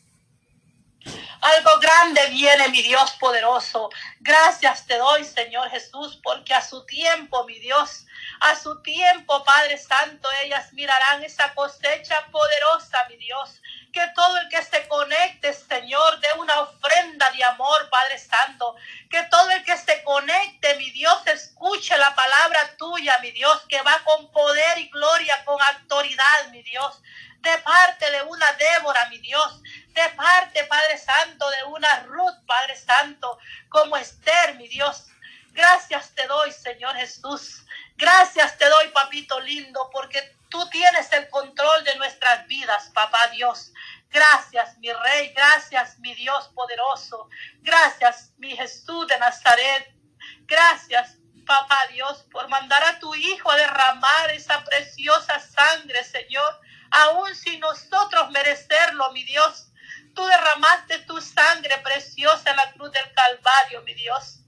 Algo 1.41 1.79
grande 1.79 2.27
viene, 2.27 2.69
mi 2.69 2.83
Dios 2.83 3.11
poderoso. 3.19 3.89
Gracias 4.19 4.85
te 4.85 4.97
doy, 4.97 5.25
Señor 5.25 5.67
Jesús, 5.71 6.19
porque 6.23 6.53
a 6.53 6.61
su 6.61 6.85
tiempo, 6.85 7.43
mi 7.45 7.57
Dios, 7.57 8.05
a 8.39 8.55
su 8.55 8.83
tiempo, 8.83 9.43
Padre 9.43 9.79
Santo, 9.79 10.29
ellas 10.43 10.71
mirarán 10.73 11.23
esa 11.23 11.53
cosecha 11.55 12.27
poderosa, 12.31 12.99
mi 13.09 13.17
Dios. 13.17 13.61
Que 13.93 14.05
todo 14.15 14.37
el 14.39 14.49
que 14.49 14.61
se 14.63 14.87
conecte, 14.87 15.53
Señor, 15.53 16.19
de 16.19 16.27
una 16.39 16.59
ofrenda 16.61 17.31
de 17.31 17.43
amor, 17.45 17.89
Padre 17.89 18.17
Santo. 18.17 18.75
Que 19.09 19.23
todo 19.23 19.49
el 19.51 19.63
que 19.63 19.77
se 19.77 20.03
conecte, 20.03 20.75
mi 20.75 20.89
Dios, 20.91 21.25
escuche 21.27 21.97
la 21.97 22.13
palabra 22.13 22.75
tuya, 22.77 23.19
mi 23.19 23.31
Dios, 23.31 23.61
que 23.69 23.81
va 23.83 23.99
con 24.03 24.31
poder 24.31 24.79
y 24.79 24.89
gloria, 24.89 25.45
con 25.45 25.61
autoridad, 25.61 26.47
mi 26.51 26.63
Dios 26.63 27.01
de 27.43 27.57
parte 27.57 28.09
de 28.09 28.23
una 28.23 28.45
Débora, 28.53 29.09
mi 29.09 29.17
Dios, 29.17 29.61
de 29.89 30.09
parte, 30.15 30.63
Padre 30.63 30.97
Santo, 30.97 31.49
de 31.49 31.63
una 31.65 31.99
Ruth, 32.03 32.37
Padre 32.47 32.77
Santo, 32.77 33.37
como 33.67 33.97
Esther, 33.97 34.55
mi 34.55 34.69
Dios. 34.69 35.07
Gracias 35.53 36.13
te 36.13 36.27
doy, 36.27 36.51
Señor 36.51 36.95
Jesús. 36.95 37.65
Gracias 37.95 38.57
te 38.57 38.65
doy, 38.65 38.89
papito 38.89 39.39
lindo, 39.39 39.89
porque 39.91 40.35
tú 40.49 40.67
tienes 40.69 41.11
el 41.13 41.29
control 41.29 41.83
de 41.83 41.95
nuestras 41.95 42.45
vidas, 42.47 42.91
papá 42.93 43.27
Dios. 43.31 43.71
Gracias, 44.09 44.77
mi 44.79 44.91
Rey. 44.91 45.33
Gracias, 45.33 45.97
mi 45.99 46.13
Dios 46.15 46.49
poderoso. 46.53 47.29
Gracias, 47.61 48.33
mi 48.37 48.55
Jesús 48.55 49.07
de 49.07 49.17
Nazaret. 49.19 49.95
Gracias, 50.41 51.17
papá 51.45 51.79
Dios, 51.91 52.25
por 52.31 52.47
mandar 52.49 52.83
a 52.83 52.99
tu 52.99 53.15
Hijo 53.15 53.49
a 53.49 53.55
derramar 53.55 54.31
esa 54.31 54.63
preciosa 54.63 55.39
sangre, 55.39 56.03
Señor 56.03 56.61
aun 56.93 57.35
sin 57.35 57.59
nosotros 57.59 58.29
merecerlo, 58.29 59.11
mi 59.11 59.23
Dios. 59.23 59.69
Tú 60.13 60.23
derramaste 60.25 60.99
tu 60.99 61.19
sangre 61.19 61.77
preciosa 61.79 62.51
en 62.51 62.57
la 62.57 62.71
cruz 62.73 62.91
del 62.91 63.11
Calvario, 63.13 63.81
mi 63.81 63.95
Dios. 63.95 64.42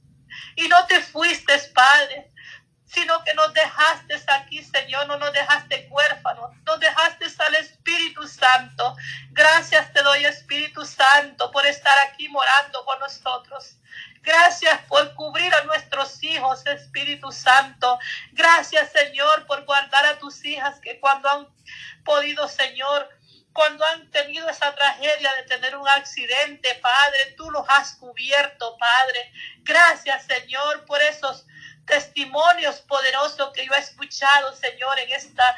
Y 0.55 0.67
no 0.67 0.85
te 0.87 1.01
fuiste, 1.01 1.57
Padre, 1.73 2.31
sino 2.85 3.23
que 3.23 3.33
nos 3.33 3.53
dejaste 3.53 4.15
aquí, 4.27 4.63
Señor, 4.63 5.07
no 5.07 5.17
nos 5.17 5.33
dejaste 5.33 5.87
huérfanos, 5.89 6.51
nos 6.65 6.79
dejaste 6.79 7.25
al 7.39 7.55
Espíritu 7.55 8.27
Santo. 8.27 8.95
Gracias 9.31 9.91
te 9.91 10.01
doy, 10.01 10.25
Espíritu 10.25 10.85
Santo, 10.85 11.51
por 11.51 11.65
estar 11.65 11.93
aquí 12.07 12.29
morando 12.29 12.85
con 12.85 12.99
nosotros. 12.99 13.77
Gracias 14.21 14.79
por 14.87 15.13
cubrir 15.13 15.53
a 15.53 15.63
nuestros 15.65 16.23
hijos, 16.23 16.65
Espíritu 16.65 17.31
Santo. 17.31 17.99
Gracias, 18.31 18.91
Señor, 18.91 19.45
por 19.45 19.65
guardar 19.65 20.05
a 20.05 20.17
tus 20.17 20.43
hijas 20.45 20.79
que 20.79 20.99
cuando 20.99 21.29
han 21.29 21.47
podido, 22.03 22.47
Señor, 22.47 23.07
cuando 23.55 23.85
han 23.85 24.11
tenido 24.11 24.49
esa 24.49 24.75
tragedia 24.75 25.31
de 25.37 25.43
tener 25.43 25.77
un 25.77 25.87
accidente, 25.87 26.75
Padre, 26.81 27.35
tú 27.37 27.49
los 27.51 27.65
has 27.69 27.93
cubierto, 27.93 28.77
Padre. 28.77 29.31
Gracias, 29.59 30.25
Señor, 30.25 30.83
por 30.83 31.01
esos 31.01 31.45
testimonios 31.85 32.81
poderosos 32.81 33.53
que 33.53 33.65
yo 33.65 33.71
he 33.73 33.79
escuchado, 33.79 34.53
Señor, 34.57 34.99
en 34.99 35.09
esta 35.13 35.55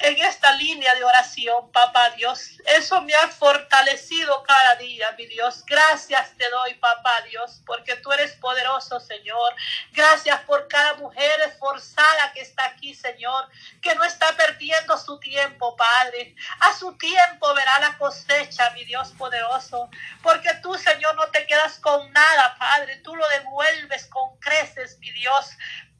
en 0.00 0.18
esta 0.24 0.52
línea 0.52 0.94
de 0.94 1.04
oración, 1.04 1.70
papá 1.72 2.10
Dios. 2.10 2.58
Eso 2.64 3.00
me 3.02 3.14
ha 3.14 3.28
fortalecido 3.28 4.42
cada 4.44 4.76
día, 4.76 5.12
mi 5.18 5.26
Dios. 5.26 5.62
Gracias 5.66 6.36
te 6.36 6.48
doy, 6.48 6.74
papá 6.74 7.20
Dios, 7.28 7.60
porque 7.66 7.96
tú 7.96 8.10
eres 8.12 8.32
poderoso, 8.32 8.98
Señor. 8.98 9.54
Gracias 9.92 10.40
por 10.42 10.68
cada 10.68 10.94
mujer 10.94 11.40
esforzada 11.46 12.32
que 12.32 12.40
está 12.40 12.64
aquí, 12.64 12.94
Señor, 12.94 13.48
que 13.82 13.94
no 13.94 14.04
está 14.04 14.34
perdiendo 14.36 14.96
su 14.96 15.20
tiempo, 15.20 15.76
Padre. 15.76 16.34
A 16.60 16.72
su 16.74 16.96
tiempo 16.96 17.52
verá 17.54 17.78
la 17.80 17.98
cosecha, 17.98 18.70
mi 18.70 18.84
Dios 18.86 19.12
poderoso, 19.18 19.90
porque 20.22 20.48
tú, 20.62 20.74
Señor, 20.78 21.14
no 21.16 21.26
te 21.30 21.46
quedas 21.46 21.78
con 21.78 22.10
nada, 22.12 22.56
Padre. 22.58 22.96
Tú 22.98 23.14
lo 23.14 23.28
devuelves 23.28 24.06
con 24.06 24.38
creces, 24.38 24.98
mi 24.98 25.10
Dios. 25.12 25.50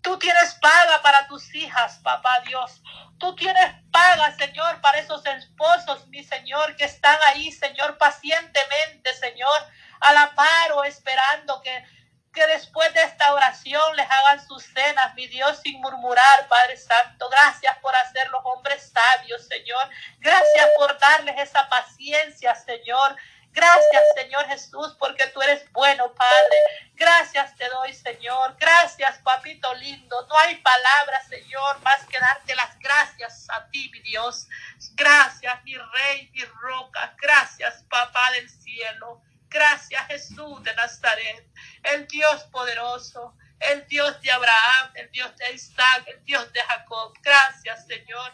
Tú 0.03 0.19
tienes 0.19 0.55
paga 0.55 1.03
para 1.03 1.27
tus 1.27 1.55
hijas, 1.55 1.99
papá 2.03 2.41
Dios. 2.47 2.83
Tú 3.19 3.35
tienes 3.37 3.75
paga, 3.93 4.35
Señor, 4.37 4.81
para 4.81 4.99
esos 4.99 5.25
esposos, 5.27 6.07
mi 6.09 6.25
Señor, 6.25 6.75
que 6.77 6.85
están 6.85 7.19
ahí, 7.27 7.53
Señor, 7.53 7.99
pacientemente, 7.99 9.13
Señor, 9.15 9.67
a 10.01 10.13
la 10.13 10.35
paro, 10.35 10.85
esperando 10.85 11.61
que, 11.61 11.85
que 12.33 12.47
después 12.47 12.93
de 12.95 13.03
esta 13.03 13.35
oración 13.35 13.95
les 13.97 14.11
hagan 14.11 14.47
sus 14.47 14.63
cenas, 14.65 15.15
mi 15.15 15.27
Dios, 15.27 15.61
sin 15.63 15.81
murmurar, 15.81 16.49
Padre 16.49 16.79
Santo. 16.79 17.29
Gracias 17.29 17.77
por 17.79 17.95
hacer 17.95 18.29
los 18.29 18.41
hombres 18.45 18.91
sabios, 18.91 19.47
Señor. 19.47 19.91
Gracias 20.19 20.71
por 20.79 20.99
darles 20.99 21.39
esa 21.41 21.69
paciencia, 21.69 22.55
Señor. 22.55 23.17
Gracias, 23.53 24.03
Señor 24.15 24.47
Jesús, 24.47 24.97
porque 24.99 25.27
tú 25.29 25.43
eres 25.43 25.71
bueno, 25.73 26.15
Padre. 26.15 26.57
Gracias 26.95 27.57
te 27.57 27.69
doy, 27.69 27.93
Señor. 27.93 28.57
Gracias, 28.61 29.19
papito 29.19 29.75
lindo. 29.75 30.27
No 30.29 30.39
hay 30.39 30.55
palabras, 30.57 31.27
Señor, 31.29 31.81
más 31.81 32.05
que 32.07 32.21
darte 32.21 32.55
las 32.55 32.79
gracias 32.79 33.49
a 33.51 33.69
ti, 33.71 33.91
mi 33.93 34.01
Dios. 34.03 34.47
Gracias, 34.95 35.65
mi 35.65 35.77
Rey, 35.77 36.31
mi 36.33 36.45
roca. 36.45 37.15
Gracias, 37.21 37.85
Papá 37.89 38.31
del 38.33 38.49
cielo. 38.49 39.21
Gracias, 39.49 40.07
Jesús 40.07 40.63
de 40.63 40.73
Nazaret, 40.77 41.45
el 41.83 42.07
Dios 42.07 42.45
poderoso, 42.53 43.35
el 43.59 43.85
Dios 43.89 44.21
de 44.23 44.31
Abraham, 44.31 44.93
el 44.95 45.11
Dios 45.11 45.37
de 45.37 45.53
Isaac, 45.55 46.05
el 46.07 46.25
Dios 46.25 46.53
de 46.53 46.61
Jacob. 46.61 47.13
Gracias, 47.21 47.85
Señor. 47.85 48.33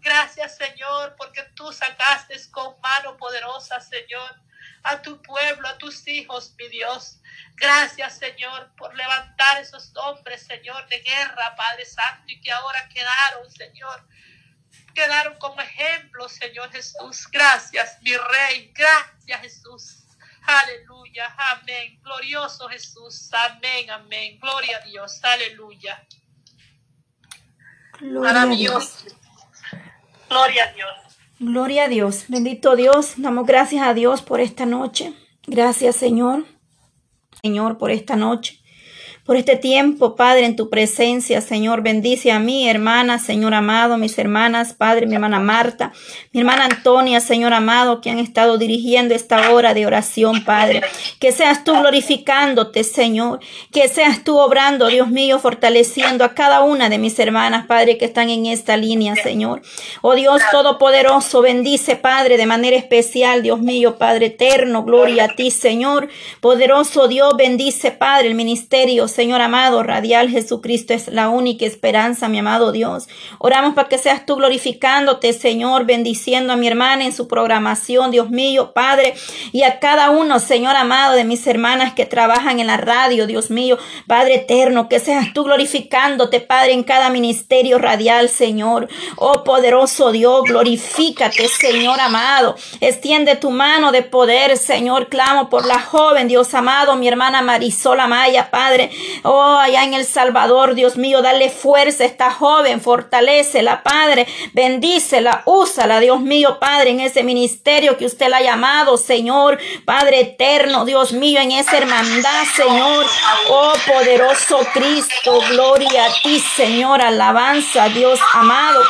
Gracias, 0.00 0.58
Señor, 0.58 1.16
porque 1.16 1.42
tú 1.54 1.72
sacaste 1.72 2.36
con 2.50 2.78
mano 2.82 3.16
poderosa, 3.16 3.80
Señor 3.80 4.49
a 4.82 5.02
tu 5.02 5.20
pueblo, 5.22 5.68
a 5.68 5.78
tus 5.78 6.06
hijos, 6.08 6.54
mi 6.58 6.68
Dios. 6.68 7.20
Gracias, 7.56 8.18
Señor, 8.18 8.72
por 8.76 8.94
levantar 8.96 9.60
esos 9.60 9.94
hombres, 9.96 10.42
Señor, 10.46 10.86
de 10.88 11.00
guerra, 11.00 11.54
Padre 11.56 11.84
Santo, 11.84 12.24
y 12.26 12.40
que 12.40 12.50
ahora 12.50 12.88
quedaron, 12.88 13.50
Señor. 13.50 14.06
Quedaron 14.94 15.38
como 15.38 15.60
ejemplo, 15.60 16.28
Señor 16.28 16.70
Jesús. 16.72 17.28
Gracias, 17.30 17.98
mi 18.02 18.16
Rey. 18.16 18.72
Gracias, 18.74 19.40
Jesús. 19.40 20.00
Aleluya. 20.42 21.34
Amén. 21.36 22.00
Glorioso 22.02 22.68
Jesús. 22.68 23.30
Amén, 23.32 23.90
amén. 23.90 24.38
Gloria 24.40 24.78
a 24.78 24.80
Dios. 24.80 25.20
Aleluya. 25.22 26.04
Gloria 28.00 28.42
a 28.42 28.46
Dios. 28.46 29.04
Gloria 30.28 30.64
a 30.64 30.72
Dios. 30.72 31.09
Gloria 31.40 31.84
a 31.84 31.88
Dios. 31.88 32.26
Bendito 32.28 32.76
Dios. 32.76 33.14
Damos 33.16 33.46
gracias 33.46 33.82
a 33.82 33.94
Dios 33.94 34.20
por 34.20 34.40
esta 34.40 34.66
noche. 34.66 35.14
Gracias, 35.46 35.96
Señor. 35.96 36.44
Señor, 37.42 37.78
por 37.78 37.90
esta 37.90 38.14
noche 38.14 38.59
por 39.30 39.36
este 39.36 39.54
tiempo, 39.54 40.16
Padre, 40.16 40.44
en 40.44 40.56
tu 40.56 40.68
presencia, 40.70 41.40
Señor. 41.40 41.82
Bendice 41.82 42.32
a 42.32 42.40
mí, 42.40 42.68
hermana, 42.68 43.20
Señor 43.20 43.54
amado, 43.54 43.96
mis 43.96 44.18
hermanas, 44.18 44.74
Padre, 44.74 45.06
mi 45.06 45.14
hermana 45.14 45.38
Marta, 45.38 45.92
mi 46.32 46.40
hermana 46.40 46.64
Antonia, 46.64 47.20
Señor 47.20 47.54
amado, 47.54 48.00
que 48.00 48.10
han 48.10 48.18
estado 48.18 48.58
dirigiendo 48.58 49.14
esta 49.14 49.52
hora 49.52 49.72
de 49.72 49.86
oración, 49.86 50.44
Padre. 50.44 50.82
Que 51.20 51.30
seas 51.30 51.62
tú 51.62 51.78
glorificándote, 51.78 52.82
Señor. 52.82 53.38
Que 53.70 53.86
seas 53.86 54.24
tú 54.24 54.36
obrando, 54.36 54.88
Dios 54.88 55.08
mío, 55.10 55.38
fortaleciendo 55.38 56.24
a 56.24 56.34
cada 56.34 56.62
una 56.62 56.88
de 56.88 56.98
mis 56.98 57.16
hermanas, 57.20 57.66
Padre, 57.68 57.98
que 57.98 58.06
están 58.06 58.30
en 58.30 58.46
esta 58.46 58.76
línea, 58.76 59.14
Señor. 59.14 59.62
Oh 60.02 60.16
Dios 60.16 60.42
Todopoderoso, 60.50 61.40
bendice, 61.40 61.94
Padre, 61.94 62.36
de 62.36 62.46
manera 62.46 62.76
especial, 62.76 63.44
Dios 63.44 63.60
mío, 63.60 63.96
Padre 63.96 64.26
eterno, 64.26 64.82
gloria 64.82 65.26
a 65.26 65.36
ti, 65.36 65.52
Señor. 65.52 66.08
Poderoso 66.40 67.06
Dios, 67.06 67.36
bendice, 67.38 67.92
Padre, 67.92 68.26
el 68.26 68.34
ministerio, 68.34 69.06
Señor 69.06 69.19
Señor 69.20 69.42
amado, 69.42 69.82
radial 69.82 70.30
Jesucristo 70.30 70.94
es 70.94 71.08
la 71.08 71.28
única 71.28 71.66
esperanza, 71.66 72.30
mi 72.30 72.38
amado 72.38 72.72
Dios. 72.72 73.06
Oramos 73.38 73.74
para 73.74 73.86
que 73.86 73.98
seas 73.98 74.24
tú 74.24 74.36
glorificándote, 74.36 75.34
Señor, 75.34 75.84
bendiciendo 75.84 76.54
a 76.54 76.56
mi 76.56 76.66
hermana 76.66 77.04
en 77.04 77.12
su 77.12 77.28
programación, 77.28 78.10
Dios 78.10 78.30
mío, 78.30 78.72
Padre, 78.72 79.12
y 79.52 79.64
a 79.64 79.78
cada 79.78 80.08
uno, 80.08 80.38
Señor 80.40 80.74
amado, 80.74 81.16
de 81.16 81.24
mis 81.24 81.46
hermanas 81.46 81.92
que 81.92 82.06
trabajan 82.06 82.60
en 82.60 82.68
la 82.68 82.78
radio, 82.78 83.26
Dios 83.26 83.50
mío, 83.50 83.76
Padre 84.06 84.36
eterno, 84.36 84.88
que 84.88 85.00
seas 85.00 85.34
tú 85.34 85.44
glorificándote, 85.44 86.40
Padre, 86.40 86.72
en 86.72 86.82
cada 86.82 87.10
ministerio 87.10 87.76
radial, 87.76 88.30
Señor. 88.30 88.88
Oh 89.16 89.44
poderoso 89.44 90.12
Dios, 90.12 90.44
glorifícate, 90.44 91.46
Señor 91.46 92.00
amado. 92.00 92.56
Extiende 92.80 93.36
tu 93.36 93.50
mano 93.50 93.92
de 93.92 94.00
poder, 94.00 94.56
Señor. 94.56 95.08
Clamo 95.10 95.50
por 95.50 95.66
la 95.66 95.78
joven, 95.78 96.26
Dios 96.26 96.54
amado, 96.54 96.96
mi 96.96 97.06
hermana 97.06 97.42
Marisol 97.42 98.00
Amaya, 98.00 98.50
Padre. 98.50 98.90
Oh, 99.24 99.56
allá 99.58 99.82
en 99.84 99.94
El 99.94 100.04
Salvador, 100.04 100.74
Dios 100.74 100.96
mío, 100.96 101.22
dale 101.22 101.50
fuerza 101.50 102.04
a 102.04 102.06
esta 102.06 102.30
joven, 102.30 102.80
fortalecela, 102.80 103.82
Padre, 103.82 104.28
bendícela, 104.52 105.42
úsala, 105.44 105.98
Dios 105.98 106.20
mío, 106.20 106.58
Padre, 106.60 106.90
en 106.90 107.00
ese 107.00 107.24
ministerio 107.24 107.96
que 107.96 108.06
usted 108.06 108.28
la 108.28 108.38
ha 108.38 108.42
llamado, 108.42 108.96
Señor, 108.96 109.58
Padre 109.84 110.20
eterno, 110.20 110.84
Dios 110.84 111.00
Dios 111.00 111.12
mío, 111.14 111.40
en 111.40 111.52
esa 111.52 111.78
hermandad, 111.78 112.44
Señor. 112.54 113.06
Oh 113.48 113.72
poderoso 113.86 114.58
Cristo, 114.74 115.40
gloria 115.48 116.04
a 116.04 116.22
ti, 116.22 116.38
Señor. 116.38 117.00
Alabanza, 117.00 117.88
Dios 117.88 118.20
amado. 118.34 118.82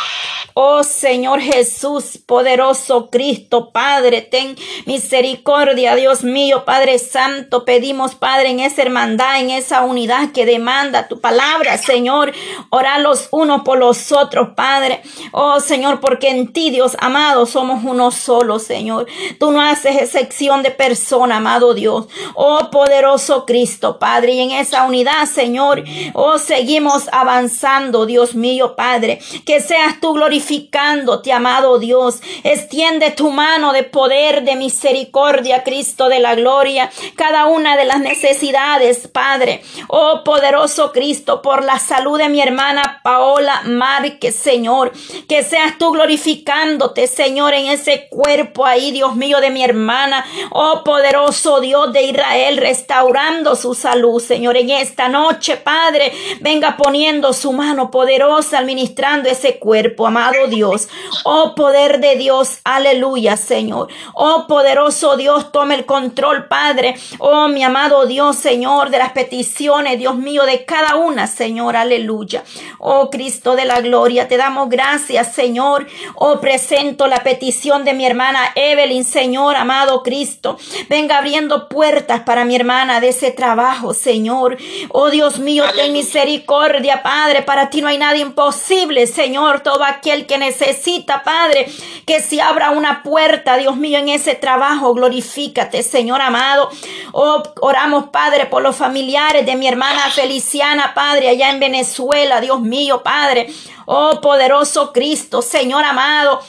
Oh 0.62 0.84
Señor 0.84 1.40
Jesús, 1.40 2.18
poderoso 2.18 3.08
Cristo, 3.08 3.70
Padre, 3.72 4.20
ten 4.20 4.56
misericordia, 4.84 5.94
Dios 5.94 6.22
mío, 6.22 6.66
Padre 6.66 6.98
Santo, 6.98 7.64
pedimos, 7.64 8.14
Padre, 8.14 8.50
en 8.50 8.60
esa 8.60 8.82
hermandad, 8.82 9.40
en 9.40 9.48
esa 9.48 9.80
unidad 9.80 10.32
que 10.32 10.44
demanda 10.44 11.08
tu 11.08 11.18
palabra, 11.18 11.78
Señor, 11.78 12.34
orar 12.68 13.00
los 13.00 13.28
unos 13.30 13.62
por 13.62 13.78
los 13.78 14.12
otros, 14.12 14.50
Padre. 14.54 15.00
Oh 15.32 15.60
Señor, 15.60 15.98
porque 15.98 16.28
en 16.28 16.52
ti, 16.52 16.68
Dios 16.68 16.94
amado, 17.00 17.46
somos 17.46 17.82
uno 17.82 18.10
solo, 18.10 18.58
Señor. 18.58 19.06
Tú 19.38 19.52
no 19.52 19.62
haces 19.62 19.96
excepción 19.96 20.62
de 20.62 20.72
persona, 20.72 21.38
amado 21.38 21.72
Dios. 21.72 22.06
Oh 22.34 22.68
poderoso 22.70 23.46
Cristo, 23.46 23.98
Padre, 23.98 24.34
y 24.34 24.40
en 24.40 24.50
esa 24.50 24.84
unidad, 24.84 25.24
Señor, 25.24 25.82
oh 26.12 26.36
seguimos 26.36 27.08
avanzando, 27.12 28.04
Dios 28.04 28.34
mío, 28.34 28.76
Padre, 28.76 29.20
que 29.46 29.62
seas 29.62 29.98
tú 30.02 30.12
glorificado 30.12 30.49
glorificándote, 30.50 31.32
amado 31.32 31.78
Dios. 31.78 32.20
Extiende 32.42 33.12
tu 33.12 33.30
mano 33.30 33.72
de 33.72 33.84
poder, 33.84 34.42
de 34.42 34.56
misericordia, 34.56 35.62
Cristo 35.62 36.08
de 36.08 36.18
la 36.18 36.34
gloria, 36.34 36.90
cada 37.14 37.46
una 37.46 37.76
de 37.76 37.84
las 37.84 38.00
necesidades, 38.00 39.06
Padre. 39.08 39.62
Oh 39.88 40.22
poderoso 40.24 40.90
Cristo, 40.92 41.40
por 41.40 41.64
la 41.64 41.78
salud 41.78 42.18
de 42.18 42.28
mi 42.28 42.40
hermana 42.40 43.00
Paola 43.04 43.62
Márquez, 43.64 44.34
Señor. 44.34 44.92
Que 45.28 45.44
seas 45.44 45.78
tú 45.78 45.92
glorificándote, 45.92 47.06
Señor, 47.06 47.54
en 47.54 47.66
ese 47.66 48.08
cuerpo 48.10 48.66
ahí, 48.66 48.90
Dios 48.90 49.14
mío, 49.14 49.40
de 49.40 49.50
mi 49.50 49.62
hermana. 49.62 50.24
Oh 50.50 50.82
poderoso 50.84 51.60
Dios 51.60 51.92
de 51.92 52.02
Israel, 52.02 52.56
restaurando 52.56 53.54
su 53.54 53.74
salud, 53.74 54.20
Señor, 54.20 54.56
en 54.56 54.70
esta 54.70 55.08
noche, 55.08 55.56
Padre. 55.58 56.12
Venga 56.40 56.76
poniendo 56.76 57.32
su 57.32 57.52
mano 57.52 57.90
poderosa, 57.90 58.58
administrando 58.58 59.28
ese 59.28 59.58
cuerpo, 59.60 60.06
amado 60.06 60.29
Dios. 60.48 60.88
Oh 61.24 61.54
poder 61.54 62.00
de 62.00 62.16
Dios, 62.16 62.60
aleluya, 62.64 63.36
Señor. 63.36 63.88
Oh 64.14 64.46
poderoso 64.48 65.16
Dios, 65.16 65.52
tome 65.52 65.74
el 65.74 65.86
control, 65.86 66.46
Padre. 66.48 66.96
Oh 67.18 67.48
mi 67.48 67.62
amado 67.62 68.06
Dios, 68.06 68.36
Señor, 68.36 68.90
de 68.90 68.98
las 68.98 69.12
peticiones, 69.12 69.98
Dios 69.98 70.16
mío, 70.16 70.44
de 70.44 70.64
cada 70.64 70.96
una, 70.96 71.26
Señor, 71.26 71.76
aleluya. 71.76 72.42
Oh 72.78 73.10
Cristo 73.10 73.56
de 73.56 73.64
la 73.64 73.80
gloria, 73.80 74.28
te 74.28 74.36
damos 74.36 74.68
gracias, 74.68 75.34
Señor. 75.34 75.86
Oh 76.14 76.40
presento 76.40 77.06
la 77.06 77.22
petición 77.22 77.84
de 77.84 77.94
mi 77.94 78.06
hermana 78.06 78.52
Evelyn, 78.54 79.04
Señor, 79.04 79.56
amado 79.56 80.02
Cristo. 80.02 80.58
Venga 80.88 81.18
abriendo 81.18 81.68
puertas 81.68 82.20
para 82.20 82.44
mi 82.44 82.56
hermana 82.56 83.00
de 83.00 83.08
ese 83.08 83.30
trabajo, 83.30 83.94
Señor. 83.94 84.56
Oh 84.90 85.10
Dios 85.10 85.38
mío, 85.38 85.64
ten 85.74 85.92
misericordia, 85.92 87.02
Padre. 87.02 87.42
Para 87.42 87.70
ti 87.70 87.80
no 87.80 87.88
hay 87.88 87.98
nada 87.98 88.16
imposible, 88.16 89.06
Señor. 89.06 89.60
Todo 89.60 89.84
aquel 89.84 90.19
que 90.26 90.38
necesita, 90.38 91.22
Padre, 91.22 91.66
que 92.06 92.20
se 92.20 92.40
abra 92.40 92.70
una 92.70 93.02
puerta, 93.02 93.56
Dios 93.56 93.76
mío, 93.76 93.98
en 93.98 94.08
ese 94.08 94.34
trabajo. 94.34 94.94
Glorifícate, 94.94 95.82
Señor 95.82 96.20
amado. 96.20 96.70
Oh, 97.12 97.42
oramos, 97.60 98.10
Padre, 98.10 98.46
por 98.46 98.62
los 98.62 98.76
familiares 98.76 99.46
de 99.46 99.56
mi 99.56 99.68
hermana 99.68 100.10
Feliciana, 100.10 100.92
Padre, 100.94 101.28
allá 101.28 101.50
en 101.50 101.60
Venezuela, 101.60 102.40
Dios 102.40 102.60
mío, 102.60 103.02
Padre. 103.02 103.48
Oh, 103.86 104.20
poderoso 104.20 104.92
Cristo, 104.92 105.42
Señor 105.42 105.84
amado. 105.84 106.40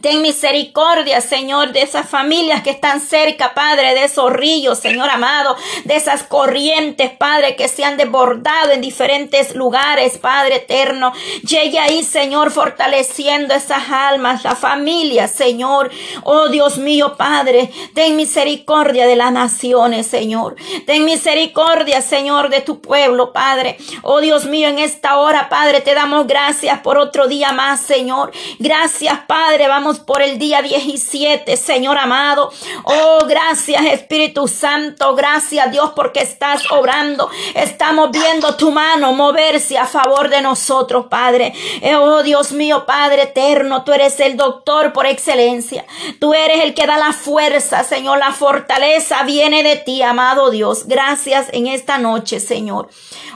Ten 0.00 0.22
misericordia, 0.22 1.20
Señor, 1.20 1.72
de 1.72 1.82
esas 1.82 2.08
familias 2.08 2.62
que 2.62 2.70
están 2.70 3.00
cerca, 3.00 3.54
Padre, 3.54 3.94
de 3.94 4.04
esos 4.04 4.32
ríos, 4.32 4.78
Señor 4.78 5.08
amado, 5.10 5.54
de 5.84 5.94
esas 5.94 6.24
corrientes, 6.24 7.10
Padre, 7.10 7.54
que 7.56 7.68
se 7.68 7.84
han 7.84 7.96
desbordado 7.96 8.72
en 8.72 8.80
diferentes 8.80 9.54
lugares, 9.54 10.18
Padre 10.18 10.56
eterno. 10.56 11.12
Llegue 11.46 11.78
ahí, 11.78 12.02
Señor, 12.02 12.50
fortaleciendo 12.50 13.54
esas 13.54 13.90
almas, 13.90 14.42
la 14.42 14.56
familia, 14.56 15.28
Señor. 15.28 15.90
Oh 16.24 16.48
Dios 16.48 16.78
mío, 16.78 17.14
Padre, 17.16 17.70
ten 17.94 18.16
misericordia 18.16 19.06
de 19.06 19.14
las 19.14 19.30
naciones, 19.30 20.06
Señor. 20.06 20.56
Ten 20.86 21.04
misericordia, 21.04 22.00
Señor, 22.00 22.48
de 22.48 22.62
tu 22.62 22.80
pueblo, 22.80 23.32
Padre. 23.32 23.76
Oh 24.02 24.20
Dios 24.20 24.46
mío, 24.46 24.68
en 24.68 24.78
esta 24.78 25.18
hora, 25.18 25.48
Padre, 25.48 25.80
te 25.80 25.94
damos 25.94 26.26
gracias 26.26 26.80
por 26.80 26.98
otro 26.98 27.28
día 27.28 27.52
más, 27.52 27.80
Señor. 27.80 28.32
Gracias, 28.58 29.20
Padre. 29.28 29.68
Vamos 29.68 29.81
por 29.82 30.22
el 30.22 30.38
día 30.38 30.62
17, 30.62 31.56
Señor 31.56 31.98
amado. 31.98 32.52
Oh, 32.84 33.26
gracias 33.26 33.84
Espíritu 33.86 34.46
Santo, 34.46 35.16
gracias 35.16 35.72
Dios 35.72 35.92
porque 35.96 36.20
estás 36.20 36.70
obrando. 36.70 37.28
Estamos 37.54 38.10
viendo 38.12 38.54
tu 38.56 38.70
mano 38.70 39.12
moverse 39.12 39.76
a 39.76 39.86
favor 39.86 40.28
de 40.28 40.40
nosotros, 40.40 41.06
Padre. 41.10 41.52
Eh, 41.80 41.96
oh, 41.96 42.22
Dios 42.22 42.52
mío, 42.52 42.86
Padre 42.86 43.22
eterno, 43.22 43.82
tú 43.82 43.92
eres 43.92 44.20
el 44.20 44.36
doctor 44.36 44.92
por 44.92 45.06
excelencia. 45.06 45.84
Tú 46.20 46.32
eres 46.32 46.62
el 46.62 46.74
que 46.74 46.86
da 46.86 46.96
la 46.96 47.12
fuerza, 47.12 47.82
Señor. 47.82 48.18
La 48.18 48.32
fortaleza 48.32 49.24
viene 49.24 49.64
de 49.64 49.76
ti, 49.76 50.00
amado 50.02 50.50
Dios. 50.50 50.86
Gracias 50.86 51.48
en 51.52 51.66
esta 51.66 51.98
noche, 51.98 52.38
Señor. 52.38 52.88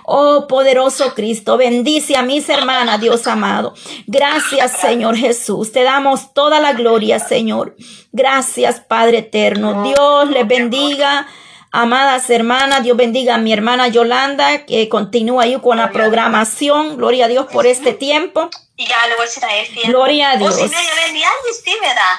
Oh 0.08 0.46
poderoso 0.46 1.14
Cristo, 1.14 1.56
bendice 1.56 2.16
a 2.16 2.22
mis 2.22 2.48
hermanas, 2.48 3.00
Dios 3.00 3.26
amado. 3.26 3.74
Gracias, 4.06 4.78
Señor 4.80 5.16
Jesús. 5.16 5.72
Te 5.72 5.82
damos 5.82 6.32
toda 6.36 6.60
la 6.60 6.74
gloria, 6.74 7.18
Señor. 7.18 7.74
Gracias, 8.12 8.78
Padre 8.78 9.18
eterno. 9.18 9.82
Dios 9.82 10.30
les 10.30 10.46
bendiga. 10.46 11.26
Amadas 11.72 12.30
hermanas, 12.30 12.84
Dios 12.84 12.96
bendiga 12.96 13.34
a 13.34 13.38
mi 13.38 13.52
hermana 13.52 13.88
Yolanda, 13.88 14.64
que 14.64 14.88
continúa 14.88 15.42
ahí 15.42 15.58
con 15.60 15.76
la 15.78 15.90
programación. 15.90 16.96
Gloria 16.96 17.24
a 17.24 17.28
Dios 17.28 17.46
por 17.52 17.66
este 17.66 17.92
tiempo. 17.92 18.48
Y 18.78 18.86
ya 18.86 18.96
le 19.08 19.14
voy 19.14 19.22
a 19.22 19.26
decir 19.26 19.44
a 19.44 19.56
él. 19.56 19.66
Gloria 19.86 20.30
a 20.30 20.34
Oh, 20.34 20.38
Dios. 20.38 20.60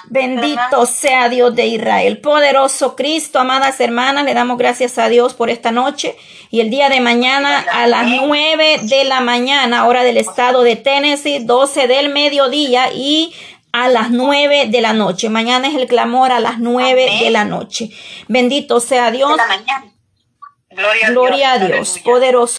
Bendito 0.09 0.85
sea 0.87 1.29
Dios 1.29 1.55
de 1.55 1.67
Israel. 1.67 2.19
Poderoso 2.19 2.95
Cristo, 2.95 3.39
amadas 3.39 3.79
hermanas, 3.79 4.25
le 4.25 4.33
damos 4.33 4.57
gracias 4.57 4.97
a 4.97 5.07
Dios 5.09 5.33
por 5.33 5.49
esta 5.49 5.71
noche. 5.71 6.15
Y 6.49 6.61
el 6.61 6.69
día 6.69 6.89
de 6.89 6.99
mañana 6.99 7.65
a 7.71 7.87
las 7.87 8.07
nueve 8.07 8.79
de 8.83 9.05
la 9.05 9.21
mañana, 9.21 9.85
hora 9.85 10.03
del 10.03 10.17
estado 10.17 10.63
de 10.63 10.75
Tennessee, 10.75 11.39
12 11.39 11.87
del 11.87 12.09
mediodía 12.09 12.91
y 12.93 13.33
a 13.83 13.89
las 13.89 14.09
nueve 14.09 14.65
de 14.67 14.81
la 14.81 14.93
noche. 14.93 15.29
Mañana 15.29 15.67
es 15.67 15.75
el 15.75 15.87
clamor 15.87 16.31
a 16.31 16.39
las 16.39 16.57
nueve 16.59 17.07
de 17.21 17.29
la 17.29 17.45
noche. 17.45 17.91
Bendito 18.27 18.79
sea 18.79 19.11
Dios. 19.11 19.37
Gloria 20.69 21.07
a 21.07 21.09
Gloria 21.11 21.51
a 21.53 21.57
Dios. 21.59 21.93
Dios. 21.93 21.99
Poderoso. 21.99 22.55